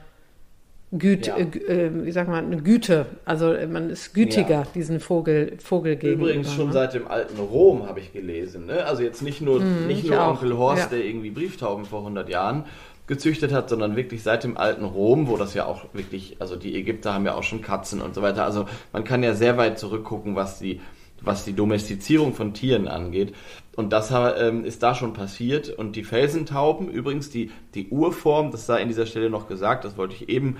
[0.92, 1.36] Güte, ja.
[1.38, 3.06] äh, wie sagt man, eine Güte.
[3.24, 4.66] Also man ist gütiger ja.
[4.74, 6.28] diesen Vogel, Vogel gegenüber.
[6.28, 6.72] Übrigens schon ne?
[6.72, 8.66] seit dem alten Rom habe ich gelesen.
[8.66, 8.84] Ne?
[8.84, 10.96] Also jetzt nicht nur, mm, nicht nur Onkel Horst, ja.
[10.96, 12.64] der irgendwie Brieftauben vor 100 Jahren
[13.08, 16.76] gezüchtet hat, sondern wirklich seit dem alten Rom, wo das ja auch wirklich, also die
[16.76, 18.44] Ägypter haben ja auch schon Katzen und so weiter.
[18.44, 20.80] Also man kann ja sehr weit zurückgucken, was die
[21.22, 23.34] was die Domestizierung von Tieren angeht.
[23.74, 25.70] Und das ähm, ist da schon passiert.
[25.70, 29.96] Und die Felsentauben, übrigens die, die Urform, das sei in dieser Stelle noch gesagt, das
[29.96, 30.56] wollte ich eben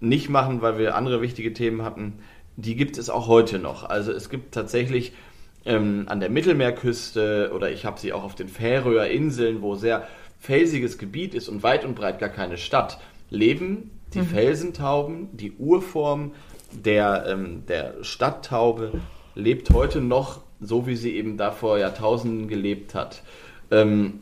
[0.00, 2.14] nicht machen, weil wir andere wichtige Themen hatten,
[2.56, 3.84] die gibt es auch heute noch.
[3.84, 5.12] Also es gibt tatsächlich
[5.64, 10.06] ähm, an der Mittelmeerküste oder ich habe sie auch auf den Färöer Inseln, wo sehr
[10.38, 12.98] felsiges Gebiet ist und weit und breit gar keine Stadt,
[13.28, 14.26] leben die mhm.
[14.26, 16.32] Felsentauben, die Urform
[16.72, 18.92] der, ähm, der Stadttaube
[19.34, 23.22] lebt heute noch so, wie sie eben da vor Jahrtausenden gelebt hat.
[23.70, 24.20] Ähm,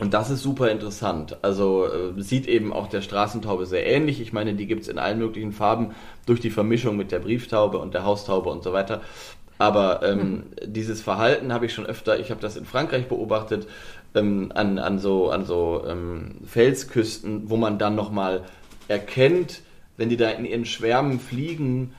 [0.00, 1.38] und das ist super interessant.
[1.42, 4.20] Also äh, sieht eben auch der Straßentaube sehr ähnlich.
[4.20, 5.94] Ich meine, die gibt es in allen möglichen Farben
[6.26, 9.02] durch die Vermischung mit der Brieftaube und der Haustaube und so weiter.
[9.58, 10.44] Aber ähm, mhm.
[10.66, 13.68] dieses Verhalten habe ich schon öfter, ich habe das in Frankreich beobachtet,
[14.16, 18.42] ähm, an, an so, an so ähm, Felsküsten, wo man dann nochmal
[18.88, 19.62] erkennt,
[19.96, 21.94] wenn die da in ihren Schwärmen fliegen,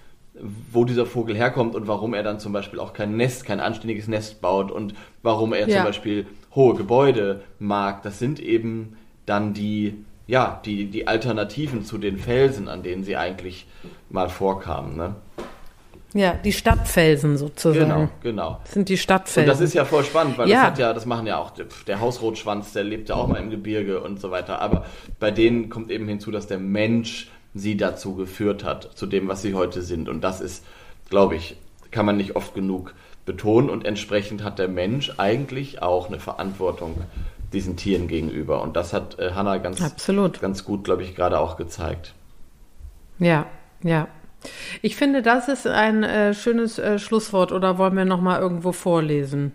[0.71, 4.07] wo dieser Vogel herkommt und warum er dann zum Beispiel auch kein Nest, kein anständiges
[4.07, 5.77] Nest baut und warum er ja.
[5.77, 8.03] zum Beispiel hohe Gebäude mag.
[8.03, 13.15] Das sind eben dann die, ja, die, die Alternativen zu den Felsen, an denen sie
[13.15, 13.67] eigentlich
[14.09, 14.95] mal vorkamen.
[14.95, 15.15] Ne?
[16.13, 17.89] Ja, die Stadtfelsen sozusagen.
[17.89, 18.59] Genau, genau.
[18.63, 19.43] Das sind die Stadtfelsen.
[19.43, 20.61] Und das ist ja voll spannend, weil ja.
[20.61, 21.51] das hat ja, das machen ja auch
[21.87, 24.61] der Hausrotschwanz, der lebt ja auch mal im Gebirge und so weiter.
[24.61, 24.85] Aber
[25.19, 29.41] bei denen kommt eben hinzu, dass der Mensch sie dazu geführt hat, zu dem, was
[29.41, 30.09] sie heute sind.
[30.09, 30.63] Und das ist,
[31.09, 31.55] glaube ich,
[31.89, 32.93] kann man nicht oft genug
[33.25, 33.69] betonen.
[33.69, 37.01] Und entsprechend hat der Mensch eigentlich auch eine Verantwortung
[37.53, 38.61] diesen Tieren gegenüber.
[38.61, 40.41] Und das hat äh, Hannah ganz, Absolut.
[40.41, 42.13] ganz gut, glaube ich, gerade auch gezeigt.
[43.17, 43.47] Ja,
[43.81, 44.09] ja.
[44.81, 47.53] Ich finde, das ist ein äh, schönes äh, Schlusswort.
[47.53, 49.53] Oder wollen wir noch mal irgendwo vorlesen?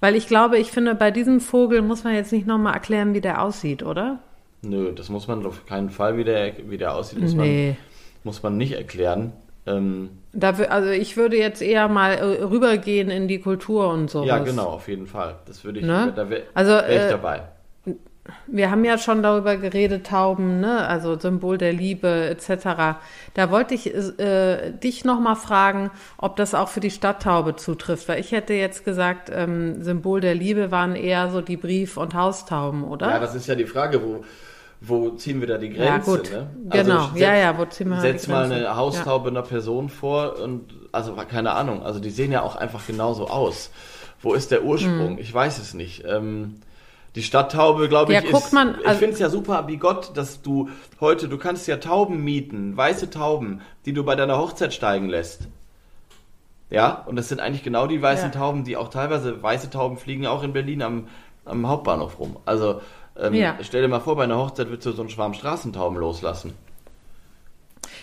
[0.00, 3.20] Weil ich glaube, ich finde, bei diesem Vogel muss man jetzt nicht nochmal erklären, wie
[3.20, 4.20] der aussieht, oder?
[4.62, 7.68] Nö, das muss man auf keinen Fall, wie der, wie der aussieht, muss, Nee.
[7.68, 7.76] man,
[8.24, 9.32] muss man nicht erklären.
[9.66, 14.10] Ähm, Da, wür- also ich würde jetzt eher mal äh, rübergehen in die Kultur und
[14.10, 14.26] sowas.
[14.28, 15.36] ja, genau, auf jeden Fall.
[15.46, 16.12] Das würde ich, Ne?
[16.14, 17.42] da wäre Also, wär ich äh, dabei.
[18.46, 20.86] Wir haben ja schon darüber geredet, Tauben, ne?
[20.86, 22.98] also Symbol der Liebe etc.
[23.34, 28.08] Da wollte ich äh, dich nochmal fragen, ob das auch für die Stadttaube zutrifft.
[28.08, 32.14] Weil ich hätte jetzt gesagt, ähm, Symbol der Liebe waren eher so die Brief- und
[32.14, 33.08] Haustauben, oder?
[33.10, 34.22] Ja, das ist ja die Frage, wo,
[34.80, 35.84] wo ziehen wir da die Grenze?
[35.84, 36.30] Ja, gut.
[36.30, 36.50] Ne?
[36.70, 37.04] Genau.
[37.08, 41.14] setz- Ja, ja, wo ziehen wir Setz mal eine Haustaube einer Person vor und, also
[41.14, 43.70] keine Ahnung, also die sehen ja auch einfach genauso aus.
[44.22, 45.18] Wo ist der Ursprung?
[45.18, 46.04] Ich weiß es nicht.
[46.06, 46.56] Ähm,
[47.14, 50.12] die Stadttaube, glaube Ja, ich, guckt ist, man, ich also- finde es ja super bigott,
[50.14, 50.68] dass du
[51.00, 55.48] heute, du kannst ja Tauben mieten, weiße Tauben, die du bei deiner Hochzeit steigen lässt.
[56.70, 58.38] Ja, und das sind eigentlich genau die weißen Ja.
[58.38, 61.08] Tauben, die auch teilweise, weiße Tauben fliegen auch in Berlin am,
[61.44, 62.36] am Hauptbahnhof rum.
[62.46, 62.80] Also
[63.20, 63.56] ähm, Ja.
[63.60, 66.54] stell dir mal vor, bei einer Hochzeit würdest du so einen Schwarm Straßentauben loslassen.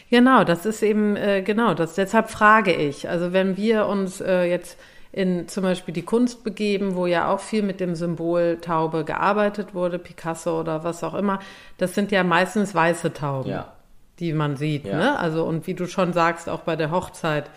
[0.10, 3.10] Genau, das ist eben, äh, genau, das, deshalb frage ich.
[3.10, 4.78] Also wenn wir uns äh, jetzt
[5.12, 9.74] in zum Beispiel die Kunst begeben, wo ja auch viel mit dem Symbol Taube gearbeitet
[9.74, 11.40] wurde, Picasso oder was auch immer,
[11.78, 13.74] das sind ja meistens weiße Tauben, Ja.
[14.20, 14.98] die man sieht, Ja.
[14.98, 15.20] ne?
[15.20, 17.50] Also und wie du schon sagst, auch bei der Hochzeit.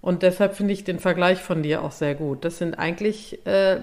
[0.00, 2.44] Und deshalb finde ich den Vergleich von dir auch sehr gut.
[2.44, 3.80] Das sind eigentlich äh,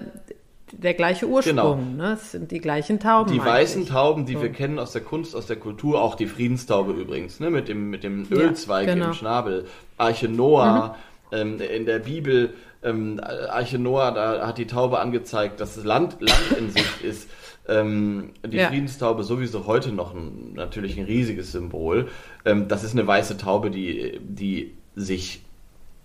[0.72, 2.12] der gleiche Ursprung, ne?
[2.14, 3.32] Es sind die gleichen Tauben.
[3.32, 3.52] Die eigentlich.
[3.52, 4.42] weißen Tauben, die So.
[4.42, 7.90] wir kennen aus der Kunst, aus der Kultur, auch die Friedenstaube übrigens, ne, mit dem,
[7.90, 9.06] mit dem Ja, Ölzweig genau.
[9.06, 9.66] im Schnabel.
[9.96, 10.96] Arche Noah,
[11.32, 16.16] ähm, in der Bibel, ähm, Arche Noah, da hat die Taube angezeigt, dass das Land,
[16.20, 17.28] Land in sich ist.
[17.68, 18.68] Ähm, die Ja.
[18.68, 22.08] Friedenstaube sowieso heute noch ein, natürlich ein riesiges Symbol.
[22.46, 25.42] Ähm, das ist eine weiße Taube, die, die sich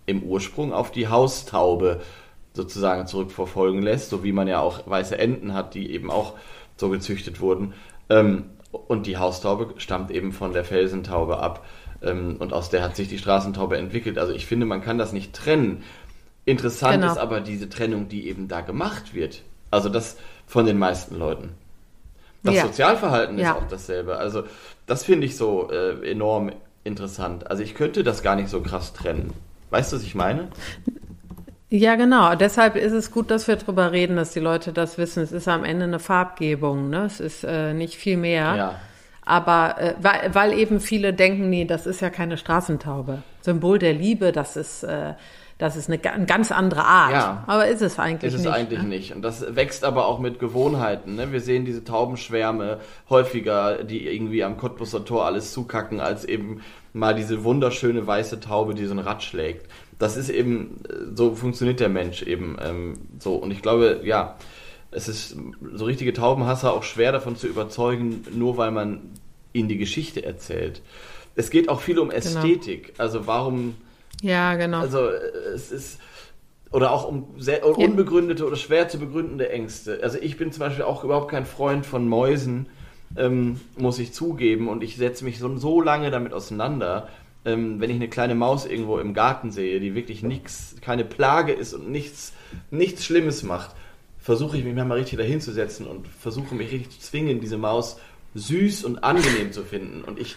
[0.05, 2.01] im Ursprung auf die Haustaube
[2.53, 6.33] sozusagen zurückverfolgen lässt, so wie man ja auch weiße Enten hat, die eben auch
[6.77, 7.73] so gezüchtet wurden.
[8.09, 11.65] Ähm, und die Haustaube stammt eben von der Felsentaube ab.
[12.01, 14.17] Ähm, und aus der hat sich die Straßentaube entwickelt.
[14.17, 15.83] Also ich finde, man kann das nicht trennen.
[16.45, 17.11] Interessant Genau.
[17.13, 19.41] ist aber diese Trennung, die eben da gemacht wird.
[19.71, 21.51] Also das von den meisten Leuten.
[22.43, 22.63] Das Ja.
[22.63, 23.51] Sozialverhalten Ja.
[23.51, 24.17] ist auch dasselbe.
[24.17, 24.43] Also
[24.85, 26.51] das finde ich so äh, enorm
[26.83, 27.49] interessant.
[27.49, 29.33] Also ich könnte das gar nicht so krass trennen.
[29.69, 30.49] Weißt du, was ich meine?
[31.75, 32.35] Ja, genau.
[32.35, 35.23] Deshalb ist es gut, dass wir drüber reden, dass die Leute das wissen.
[35.23, 37.05] Es ist am Ende eine Farbgebung, ne?
[37.05, 38.55] Es ist äh, nicht viel mehr.
[38.55, 38.75] Ja.
[39.25, 43.23] Aber äh, weil, weil eben viele denken, nee, das ist ja keine Straßentaube.
[43.41, 45.15] Symbol der Liebe, das ist, äh,
[45.57, 47.13] das ist eine, eine ganz andere Art.
[47.13, 47.43] Ja.
[47.47, 48.53] Aber ist es eigentlich Ist es nicht.
[48.53, 48.89] eigentlich ne?
[48.89, 49.15] nicht.
[49.15, 51.15] Und das wächst aber auch mit Gewohnheiten.
[51.15, 51.31] Ne?
[51.31, 56.61] Wir sehen diese Taubenschwärme häufiger, die irgendwie am Cottbusser Tor alles zukacken, als eben
[56.93, 59.65] mal diese wunderschöne weiße Taube, die so ein Rad schlägt.
[59.99, 63.35] Das ist eben, äh, so funktioniert der Mensch eben ähm, so.
[63.35, 64.37] Und ich glaube, ja,
[64.91, 65.35] es ist
[65.73, 69.11] so richtige Taubenhasser auch schwer davon zu überzeugen, nur weil man
[69.53, 70.81] ihnen die Geschichte erzählt.
[71.35, 72.93] Es geht auch viel um Ästhetik.
[72.97, 73.75] Also warum
[74.21, 74.79] Ja, genau.
[74.81, 75.19] also äh,
[75.53, 75.99] es ist
[76.71, 79.99] oder auch um sehr unbegründete oder schwer zu begründende Ängste.
[80.01, 82.65] Also ich bin zum Beispiel auch überhaupt kein Freund von Mäusen,
[83.15, 87.09] ähm, muss ich zugeben, und ich setze mich so, so lange damit auseinander,
[87.45, 91.51] ähm, wenn ich eine kleine Maus irgendwo im Garten sehe, die wirklich nichts, keine Plage
[91.51, 92.33] ist und nichts,
[92.71, 93.75] nichts Schlimmes macht,
[94.17, 97.99] versuche ich mich mal richtig dahinzusetzen und versuche mich richtig zu zwingen, diese Maus
[98.35, 100.03] süß und angenehm zu finden.
[100.03, 100.35] Und ich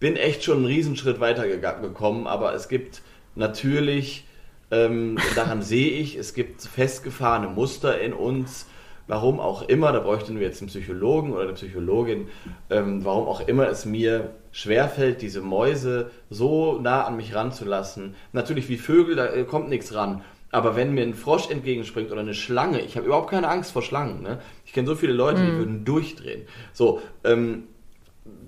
[0.00, 3.02] bin echt schon einen Riesenschritt weitergekommen, aber es gibt
[3.36, 4.26] natürlich,
[4.70, 8.66] ähm, daran sehe ich, es gibt festgefahrene Muster in uns,
[9.08, 12.28] warum auch immer, da bräuchten wir jetzt einen Psychologen oder eine Psychologin,
[12.70, 18.14] ähm, warum auch immer es mir schwerfällt, diese Mäuse so nah an mich ranzulassen.
[18.32, 20.22] Natürlich wie Vögel, da äh, kommt nichts ran.
[20.50, 23.82] Aber wenn mir ein Frosch entgegenspringt oder eine Schlange, ich habe überhaupt keine Angst vor
[23.82, 24.22] Schlangen.
[24.22, 24.38] Ne?
[24.64, 26.46] Ich kenne so viele Leute, die würden durchdrehen.
[26.72, 27.64] So, ähm,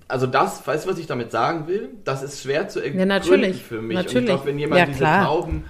[0.09, 1.91] also das, weißt du, was ich damit sagen will?
[2.05, 3.97] Das ist schwer zu ergründen natürlich, für mich.
[3.97, 4.29] Und ich natürlich.
[4.29, 5.05] glaube, wenn jemand Ja, diese.
[5.05, 5.65] Tauben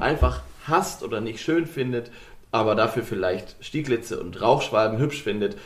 [0.00, 2.10] einfach hasst oder nicht schön findet,
[2.50, 5.56] aber dafür vielleicht Stieglitze und Rauchschwalben hübsch findet,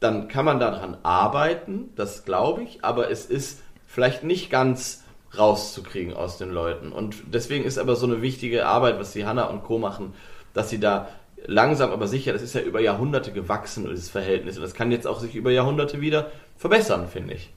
[0.00, 5.04] dann kann man daran arbeiten, das glaube ich, aber es ist vielleicht nicht ganz
[5.36, 6.92] rauszukriegen aus den Leuten.
[6.92, 9.78] Und deswegen ist aber so eine wichtige Arbeit, was die Hanna und Co.
[9.78, 10.14] machen,
[10.52, 11.08] dass sie da
[11.46, 14.56] langsam aber sicher, das ist ja über Jahrhunderte gewachsen, dieses Verhältnis.
[14.56, 17.52] Und das kann jetzt auch sich über Jahrhunderte wieder verbessern, finde ich.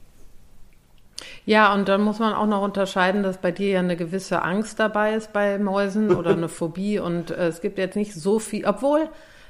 [1.46, 4.78] Ja, und dann muss man auch noch unterscheiden, dass bei dir ja eine gewisse Angst
[4.78, 6.98] dabei ist bei Mäusen oder eine Phobie.
[6.98, 9.08] Und äh, es gibt jetzt nicht so viel, obwohl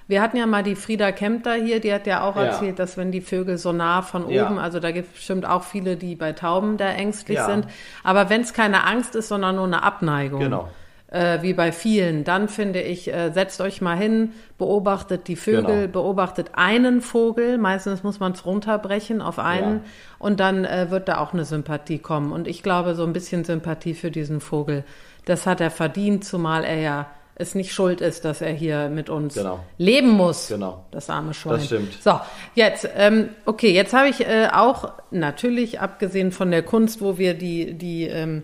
[0.09, 2.45] wir hatten ja mal die Frieda Kempter hier, die hat ja auch Ja.
[2.47, 4.47] erzählt, dass wenn die Vögel so nah von Ja.
[4.47, 7.45] oben, also da gibt es bestimmt auch viele, die bei Tauben da ängstlich Ja.
[7.45, 7.66] sind.
[8.03, 10.68] Aber wenn es keine Angst ist, sondern nur eine Abneigung, Genau.
[11.11, 15.82] Äh, wie bei vielen, dann finde ich, äh, setzt euch mal hin, beobachtet die Vögel,
[15.82, 15.92] Genau.
[15.92, 19.82] beobachtet einen Vogel, meistens muss man es runterbrechen auf einen Ja.
[20.20, 22.30] und dann äh, wird da auch eine Sympathie kommen.
[22.32, 24.84] Und ich glaube, so ein bisschen Sympathie für diesen Vogel,
[25.24, 29.08] das hat er verdient, zumal er ja es nicht schuld ist, dass er hier mit
[29.08, 29.61] uns Genau.
[29.78, 30.48] leben muss.
[30.48, 30.84] Genau.
[30.90, 31.54] Das arme Schwein.
[31.54, 31.94] Das stimmt.
[32.02, 32.20] So,
[32.54, 37.32] jetzt, ähm, okay, jetzt habe ich äh, auch natürlich, abgesehen von der Kunst, wo wir
[37.32, 38.42] die, die ähm,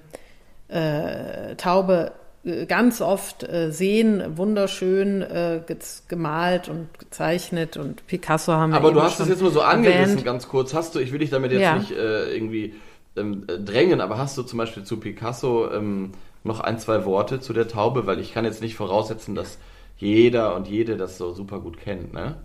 [0.68, 2.12] äh, Taube
[2.68, 5.60] ganz oft äh, sehen, wunderschön äh,
[6.08, 10.00] gemalt und gezeichnet und Picasso haben wir Aber du hast es jetzt nur so angerissen,
[10.10, 10.24] erwähnt.
[10.24, 10.72] ganz kurz.
[10.74, 11.76] Hast du, ich will dich damit jetzt Ja.
[11.76, 12.74] nicht äh, irgendwie
[13.16, 16.12] ähm, äh, drängen, aber hast du zum Beispiel zu Picasso ähm,
[16.44, 18.06] noch ein, zwei Worte zu der Taube?
[18.06, 19.58] Weil ich kann jetzt nicht voraussetzen, dass
[19.98, 22.36] jeder und jede das so super gut kennt, ne?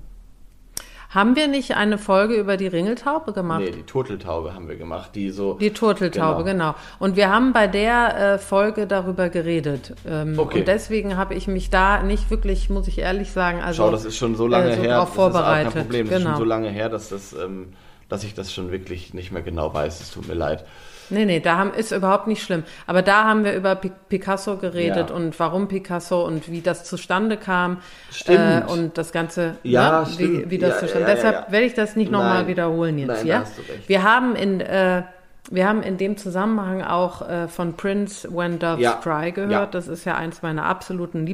[1.13, 3.59] Haben wir nicht eine Folge über die Ringeltaube gemacht?
[3.59, 5.55] Nee, die Turteltaube haben wir gemacht, die so.
[5.55, 6.73] Die Turteltaube, genau.
[6.99, 9.93] Und wir haben bei der äh, Folge darüber geredet.
[10.07, 10.59] Ähm, Okay.
[10.59, 14.05] Und deswegen habe ich mich da nicht wirklich, muss ich ehrlich sagen, also Schau, das
[14.05, 14.95] ist schon so lange äh, so her.
[14.95, 15.73] drauf das ist vorbereitet.
[15.73, 16.07] kein Problem.
[16.07, 16.29] Das ist genau.
[16.31, 17.73] schon so lange her, dass das, ähm,
[18.07, 19.99] dass ich das schon wirklich nicht mehr genau weiß.
[19.99, 20.65] Es tut mir leid.
[21.09, 22.63] Nee, nee, da haben, ist überhaupt nicht schlimm.
[22.87, 25.15] Aber da haben wir über Pi- Picasso geredet Ja.
[25.15, 27.79] und warum Picasso und wie das zustande kam.
[28.11, 28.39] Stimmt.
[28.69, 30.05] Äh, und das Ganze, Ja, ne?
[30.07, 30.45] stimmt.
[30.45, 33.27] wie, wie das Ja, zustande ja, Deshalb werde ich das nicht nochmal wiederholen jetzt, Nein,
[33.27, 33.39] ja?
[33.41, 33.89] hast du recht.
[33.89, 35.03] Wir haben in, äh,
[35.49, 39.01] wir haben in dem Zusammenhang auch äh, von Prince When Doves.
[39.01, 39.73] Cry gehört.
[39.73, 41.25] Das ist ja eins meiner absoluten.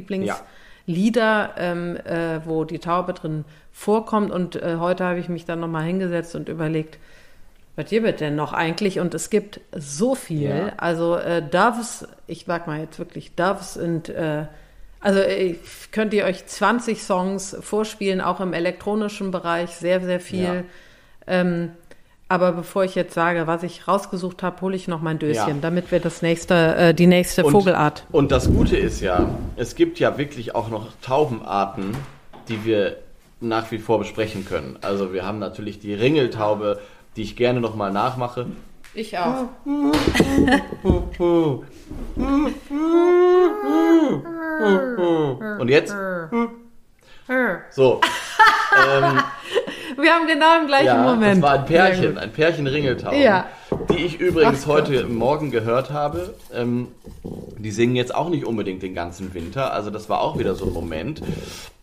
[0.86, 4.30] Lieblingslieder, ähm, äh, wo die Taube drin vorkommt.
[4.32, 6.98] Und äh, heute habe ich mich dann nochmal hingesetzt und überlegt,
[7.78, 8.98] was gibt denn noch eigentlich?
[8.98, 10.48] Und es gibt so viel.
[10.50, 10.72] Ja.
[10.78, 14.46] Also äh, Doves, ich mag mal jetzt wirklich Doves und äh,
[15.00, 15.58] also ich
[15.92, 20.64] könnt ihr euch 20 Songs vorspielen, auch im elektronischen Bereich, sehr, sehr viel.
[21.28, 21.70] Ähm,
[22.28, 25.56] aber bevor ich jetzt sage, was ich rausgesucht habe, hole ich noch mein Döschen, Ja.
[25.62, 28.06] damit wir das nächste, äh, die nächste Und- Vogelart.
[28.10, 31.96] Und das Gute ist ja, es gibt ja wirklich auch noch Taubenarten,
[32.48, 32.96] die wir
[33.40, 34.78] nach wie vor besprechen können.
[34.82, 36.80] Also wir haben natürlich die Ringeltaube,
[37.18, 38.46] die ich gerne nochmal nachmache.
[38.94, 39.44] Ich auch.
[45.58, 45.94] Und jetzt?
[47.70, 48.00] So.
[48.90, 49.20] ähm,
[50.00, 51.42] Wir haben genau im gleichen ja, Moment.
[51.42, 53.46] das war ein Pärchen, ein Pärchen Ringeltauben, Ja.
[53.90, 56.34] die ich übrigens Ach heute Morgen gehört habe.
[56.54, 56.88] Ähm,
[57.58, 60.66] die singen jetzt auch nicht unbedingt den ganzen Winter, also das war auch wieder so
[60.66, 61.20] ein Moment.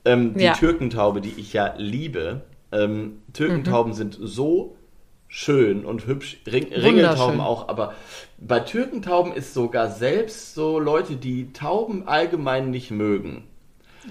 [0.05, 0.53] Ähm, die Ja.
[0.53, 3.95] Türkentaube, die ich ja liebe, ähm, Türkentauben Mhm.
[3.95, 4.77] sind so
[5.27, 7.93] schön und hübsch, Ring, Ringeltauben auch, aber
[8.37, 13.43] bei Türkentauben ist sogar selbst so Leute, die Tauben allgemein nicht mögen.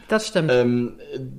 [0.08, 0.50] Das stimmt.
[0.52, 0.94] Ähm,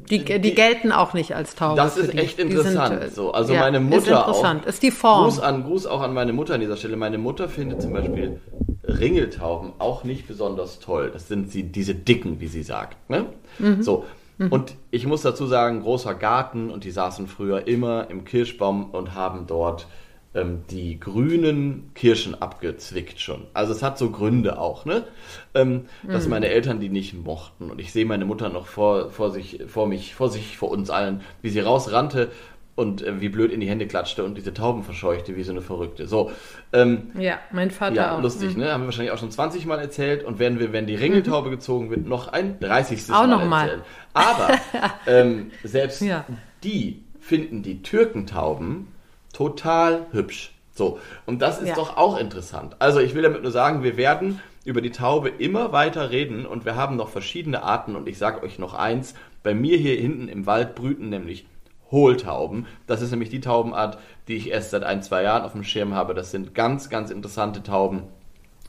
[0.10, 1.76] die, die, gelten auch nicht als Taube.
[1.76, 2.18] das ist die.
[2.18, 3.00] echt Die interessant.
[3.02, 4.64] sind, äh, so, also ja, meine ist Mutter interessant.
[4.64, 4.70] auch.
[4.70, 5.26] Ist die Form.
[5.26, 6.96] Gruß, an, Gruß auch an meine Mutter an dieser Stelle.
[6.96, 8.40] Meine Mutter findet zum Beispiel
[8.84, 11.10] Ringeltauben auch nicht besonders toll.
[11.12, 13.10] Das sind sie, diese dicken, wie sie sagt.
[13.10, 13.26] Ne?
[13.60, 13.84] Mhm.
[13.84, 14.06] So.
[14.38, 19.14] Und ich muss dazu sagen, großer Garten und die saßen früher immer im Kirschbaum und
[19.14, 19.88] haben dort
[20.36, 23.48] ähm, die grünen Kirschen abgezwickt schon.
[23.54, 25.06] Also es hat so Gründe auch, ne?
[25.54, 27.72] Ähm, dass meine Eltern die nicht mochten.
[27.72, 30.90] Und ich sehe meine Mutter noch vor, vor sich, vor mich, vor sich, vor uns
[30.90, 32.32] allen, wie sie rausrannte
[32.76, 35.62] und äh, wie blöd in die Hände klatschte und diese Tauben verscheuchte wie so eine
[35.62, 36.08] Verrückte.
[36.08, 36.32] So,
[36.74, 38.22] ähm, Ja, mein Vater ja, auch.
[38.22, 38.64] lustig, Mhm.
[38.64, 38.72] ne?
[38.74, 41.90] Haben wir wahrscheinlich auch schon 20 Mal erzählt und werden wir, wenn die Ringeltaube gezogen
[41.90, 43.04] wird, noch ein 30.
[43.14, 43.62] Auch Mal noch mal.
[43.70, 43.82] erzählen.
[44.14, 44.50] Aber
[45.08, 46.26] ähm, selbst Ja.
[46.64, 48.88] die finden die Türkentauben
[49.34, 50.52] total hübsch.
[50.74, 51.76] So, und das ist Ja.
[51.76, 52.76] doch auch interessant.
[52.80, 56.66] Also ich will damit nur sagen, wir werden über die Taube immer weiter reden und
[56.66, 59.14] wir haben noch verschiedene Arten und ich sage euch noch eins,
[59.44, 61.46] bei mir hier hinten im Wald brüten nämlich
[61.92, 62.68] Hohltauben.
[62.88, 65.94] Das ist nämlich die Taubenart, die ich erst seit ein, zwei Jahren auf dem Schirm
[65.94, 66.14] habe.
[66.14, 68.04] Das sind ganz, ganz interessante Tauben,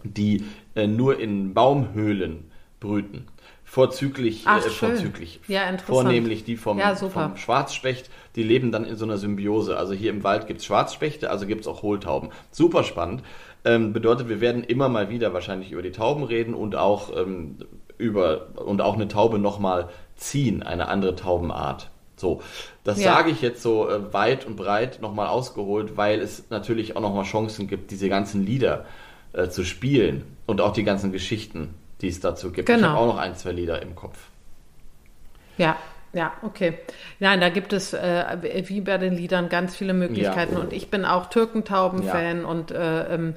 [0.05, 0.45] die
[0.75, 2.51] äh, nur in Baumhöhlen
[2.81, 3.27] brüten.
[3.65, 5.41] Vorzüglich, Ach, äh, vorzüglich.
[5.49, 5.87] Ja, interessant.
[5.87, 9.77] Vornehmlich die vom, Ja, vom Schwarzspecht, die leben dann in so einer Symbiose.
[9.77, 12.31] Also hier im Wald gibt es Schwarzspechte, also gibt es auch Hohltauben.
[12.53, 13.25] Super spannend.
[13.65, 17.57] Ähm, bedeutet, wir werden immer mal wieder wahrscheinlich über die Tauben reden und auch ähm,
[17.99, 21.91] über und auch eine Taube nochmal ziehen, eine andere Taubenart.
[22.17, 22.43] So,
[22.85, 23.15] das Ja.
[23.15, 27.25] sage ich jetzt so äh, weit und breit nochmal ausgeholt, weil es natürlich auch nochmal
[27.25, 28.85] Chancen gibt, diese ganzen Lieder
[29.33, 32.69] äh, zu spielen und auch die ganzen Geschichten, die es dazu gibt.
[32.69, 32.89] Ich Genau.
[32.89, 34.19] habe auch noch ein, zwei Lieder im Kopf.
[35.59, 35.77] Ja,
[36.13, 36.79] ja, okay.
[37.21, 40.61] Nein, da gibt es äh, wie bei den Liedern ganz viele Möglichkeiten Ja.
[40.61, 43.35] und ich bin auch Türkentauben-Fan und äh, ähm,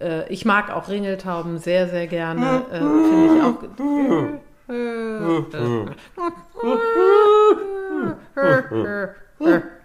[0.00, 2.62] äh, ich mag auch Ringeltauben sehr, sehr gerne.
[2.70, 3.62] Äh, Finde ich auch.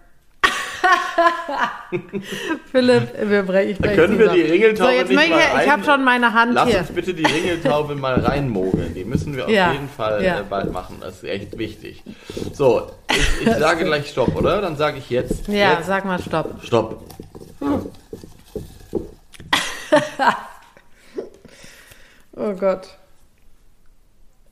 [2.71, 3.71] Philipp, wir brechen.
[3.71, 4.41] Ich Da brech können wir die.
[4.41, 6.79] Ringeltaube So, jetzt nicht mal ich, ich habe schon meine Hand Lass hier.
[6.79, 8.93] uns bitte die Ringeltaube mal reinmogeln.
[8.93, 10.39] Die müssen wir auf Ja, jeden Fall ja.
[10.39, 10.97] äh, bald machen.
[11.01, 12.03] Das ist echt wichtig.
[12.53, 14.61] So, ich, ich sage gleich Stopp, oder?
[14.61, 15.47] Dann sage ich jetzt.
[15.47, 16.63] Ja, jetzt sag mal Stopp.
[16.63, 17.03] Stopp.
[22.35, 22.87] Oh Gott.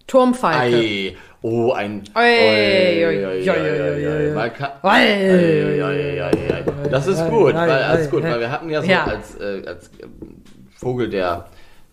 [0.06, 0.76] Turmfalke.
[0.78, 1.18] Ei.
[1.44, 2.04] Oh, ein.
[6.90, 8.32] Das ist gut, Ei, weil, ei, das ist gut, ei.
[8.32, 9.06] weil wir hatten ja so Ja.
[9.06, 10.44] als, äh, als ähm,
[10.76, 11.46] Vogel, der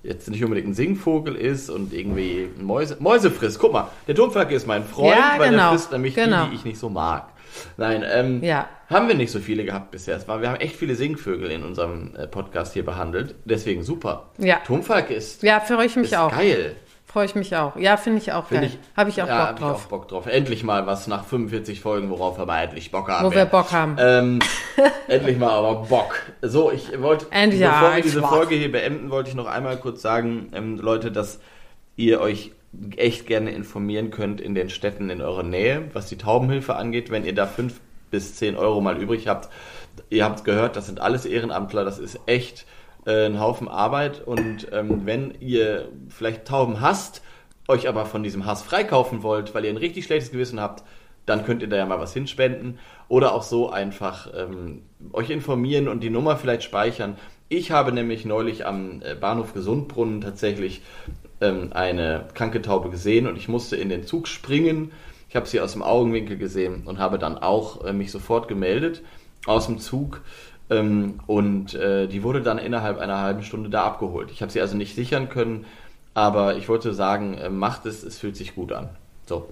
[0.03, 3.59] jetzt nicht unbedingt ein Singvogel ist und irgendwie Mäuse, Mäuse frisst.
[3.59, 6.45] Guck mal, der Turmfalke ist mein Freund, Ja, weil genau, der frisst nämlich genau.
[6.45, 7.29] die, die ich nicht so mag.
[7.77, 8.69] Nein, ähm, Ja.
[8.89, 10.17] haben wir nicht so viele gehabt bisher.
[10.17, 13.35] Es war, wir haben echt viele Singvögel in unserem äh, Podcast hier behandelt.
[13.45, 14.31] Deswegen super.
[14.39, 14.57] Ja.
[14.67, 16.31] Turmfalke ist, Ja, freue ich mich auch.
[16.31, 16.77] geil.
[17.11, 17.75] Freue ich mich auch.
[17.77, 18.71] Ja, finde ich auch Find geil.
[18.95, 19.85] Habe ich auch ja, Bock hab Ich drauf.
[19.85, 20.27] auch Bock drauf.
[20.27, 23.27] Endlich mal was nach 45 Folgen, worauf wir mal endlich Bock haben.
[23.27, 23.97] Wo wir Bock haben.
[23.99, 24.39] Ähm,
[25.09, 26.21] endlich mal aber Bock.
[26.43, 28.31] So, ich wollte, bevor ja, wir diese war's.
[28.31, 31.41] Folge hier beenden, wollte ich noch einmal kurz sagen, ähm, Leute, dass
[31.97, 32.53] ihr euch
[32.97, 37.25] echt gerne informieren könnt in den Städten in eurer Nähe, was die Taubenhilfe angeht, wenn
[37.25, 37.81] ihr da fünf
[38.11, 39.49] bis zehn Euro mal übrig habt.
[40.11, 42.67] Ihr habt gehört, das sind alles Ehrenamtler, das ist echt
[43.09, 47.23] äh, ein Haufen Arbeit und ähm, wenn ihr vielleicht Tauben hasst,
[47.67, 50.85] euch aber von diesem Hass freikaufen wollt, weil ihr ein richtig schlechtes Gewissen habt,
[51.27, 52.79] dann könnt ihr da ja mal was hinspenden
[53.09, 54.83] oder auch so einfach ähm,
[55.13, 57.17] euch informieren und die Nummer vielleicht speichern.
[57.49, 60.83] Ich habe nämlich neulich am äh, Bahnhof Gesundbrunnen tatsächlich
[61.41, 64.93] ähm, eine kranke Taube gesehen und ich musste in den Zug springen.
[65.31, 69.03] Ich habe sie aus dem Augenwinkel gesehen und habe dann auch äh, mich sofort gemeldet
[69.47, 70.23] aus dem Zug
[70.71, 74.31] ähm, und äh, die wurde dann innerhalb einer halben Stunde da abgeholt.
[74.31, 75.64] Ich habe sie also nicht sichern können,
[76.14, 78.89] aber ich wollte sagen, äh, macht es, es fühlt sich gut an.
[79.27, 79.49] So.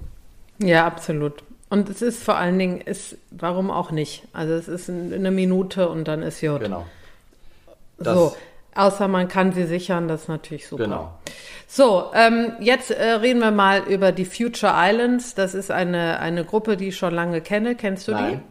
[0.58, 1.42] Ja, absolut.
[1.68, 4.22] Und es ist vor allen Dingen, ist, warum auch nicht?
[4.32, 6.60] Also es ist ein- eine Minute und dann ist gut.
[6.60, 6.86] Genau.
[7.98, 8.36] Das- so,
[8.74, 10.84] außer man kann sie sichern, das ist natürlich super.
[10.84, 11.12] Genau.
[11.66, 15.34] So, ähm, jetzt äh, reden wir mal über die Future Islands.
[15.34, 17.74] Das ist eine, eine Gruppe, die ich schon lange kenne.
[17.74, 18.42] Kennst du Nein.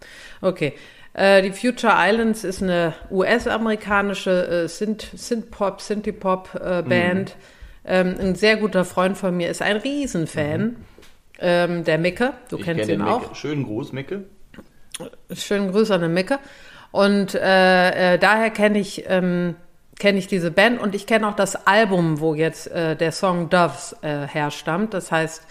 [0.00, 0.06] die?
[0.46, 0.72] Okay.
[1.14, 7.36] Äh, die Future Islands ist eine US-amerikanische äh, Synth- Synth-Pop, Synthie-Pop-Band.
[7.86, 10.76] Ähm, ein sehr guter Freund von mir ist ein Riesenfan.
[11.38, 13.22] Ähm, der Micke, du Ich kennst ihn den auch.
[13.22, 13.34] Micke.
[13.34, 14.24] Schönen Gruß, Micke.
[15.32, 16.38] Schönen Grüße an den Micke.
[16.92, 19.56] Und äh, äh, daher kenne ich, ähm,
[19.98, 23.50] kenn ich diese Band und ich kenne auch das Album, wo jetzt äh, der Song
[23.50, 24.94] Doves äh, herstammt.
[24.94, 25.42] Das heißt,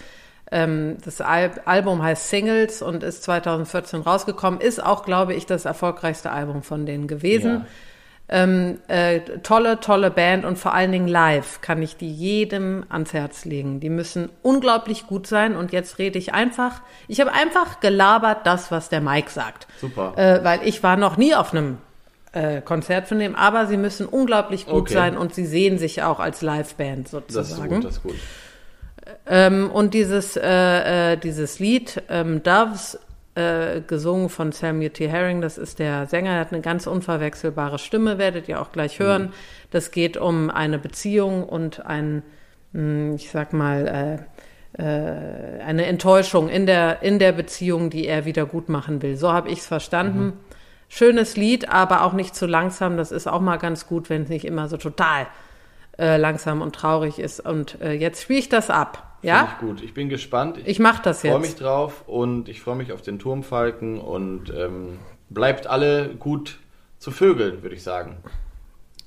[0.54, 4.62] ähm, das Al Album heißt Singles und ist 2014 rausgekommen.
[4.62, 7.52] Ist auch, glaube ich, das erfolgreichste Album von denen gewesen.
[7.52, 7.66] Ja.
[8.30, 13.12] Ähm, äh, tolle, tolle Band und vor allen Dingen live kann ich die jedem ans
[13.12, 13.82] Herz legen.
[13.82, 18.72] Die müssen unglaublich gut sein und jetzt rede ich einfach, ich habe einfach gelabert das,
[18.72, 19.68] was der Mike sagt.
[19.82, 20.14] Super.
[20.18, 21.80] Äh, weil ich war noch nie auf einem
[22.32, 24.94] äh, Konzert von dem, aber sie müssen unglaublich gut Okay.
[24.94, 27.70] sein und sie sehen sich auch als Liveband Das ist sozusagen.
[27.76, 28.16] gut, das ist gut.
[29.26, 33.00] Ähm, und dieses, äh, äh, dieses Lied, ähm, Doves,
[33.36, 35.08] äh, gesungen von Samuel T.
[35.08, 39.00] Herring, das ist der Sänger, der hat eine ganz unverwechselbare Stimme, werdet ihr auch gleich
[39.00, 39.34] hören.
[39.72, 42.22] Das geht um eine Beziehung und ein,
[42.74, 43.88] mh, ich sag mal,
[44.78, 49.18] äh, äh, eine Enttäuschung in der, in der Beziehung, die er wieder gut machen will.
[49.18, 50.34] So habe ich es verstanden.
[50.90, 52.98] Schönes Lied, aber auch nicht zu langsam.
[52.98, 55.28] Das ist auch mal ganz gut, wenn es nicht immer so total
[55.98, 57.40] äh, langsam und traurig ist.
[57.40, 59.18] Und äh, jetzt spiele ich das ab.
[59.22, 59.48] Ja?
[59.48, 59.84] Finde ich gut.
[59.84, 60.58] Ich bin gespannt.
[60.60, 61.62] Ich, Ich mache das freue mich jetzt.
[61.62, 66.60] drauf und ich freue mich auf den Turmfalken und ähm, bleibt alle gut
[67.00, 68.18] zu Vögeln, würde ich sagen.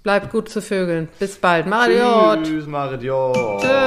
[0.02, 1.08] Bleibt gut zu Vögeln.
[1.18, 1.66] Bis bald.
[1.66, 2.44] Mariot.
[2.44, 3.60] Tschüss, Mariot.
[3.60, 3.86] Tschö.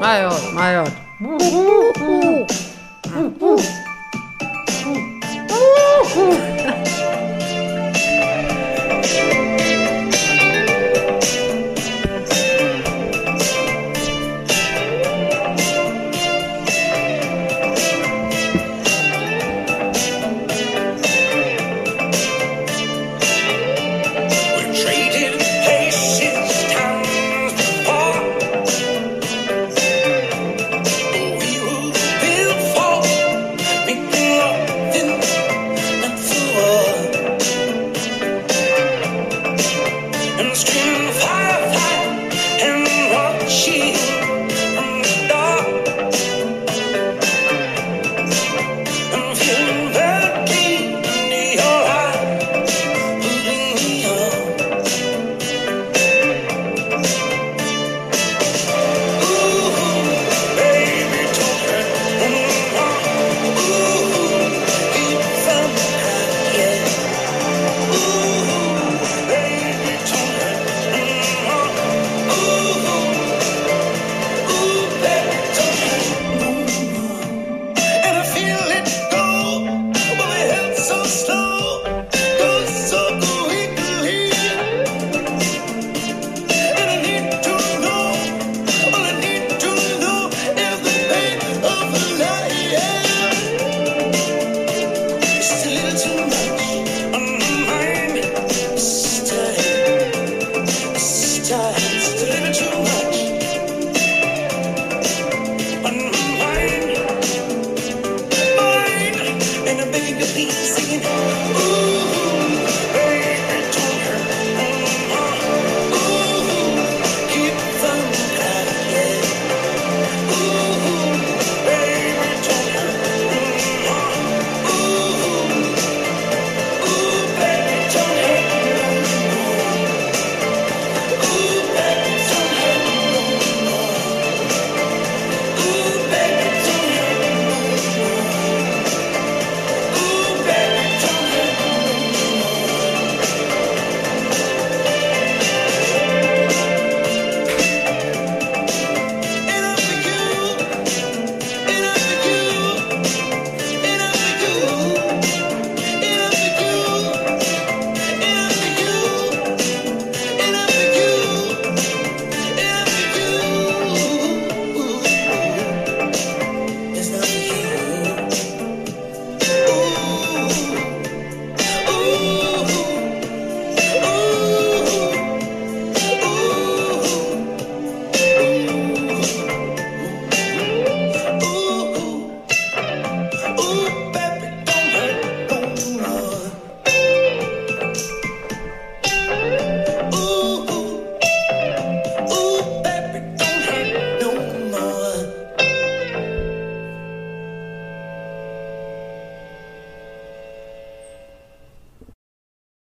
[0.00, 0.54] Mariot.
[0.54, 0.92] Mariot.
[1.20, 2.50] Mariot.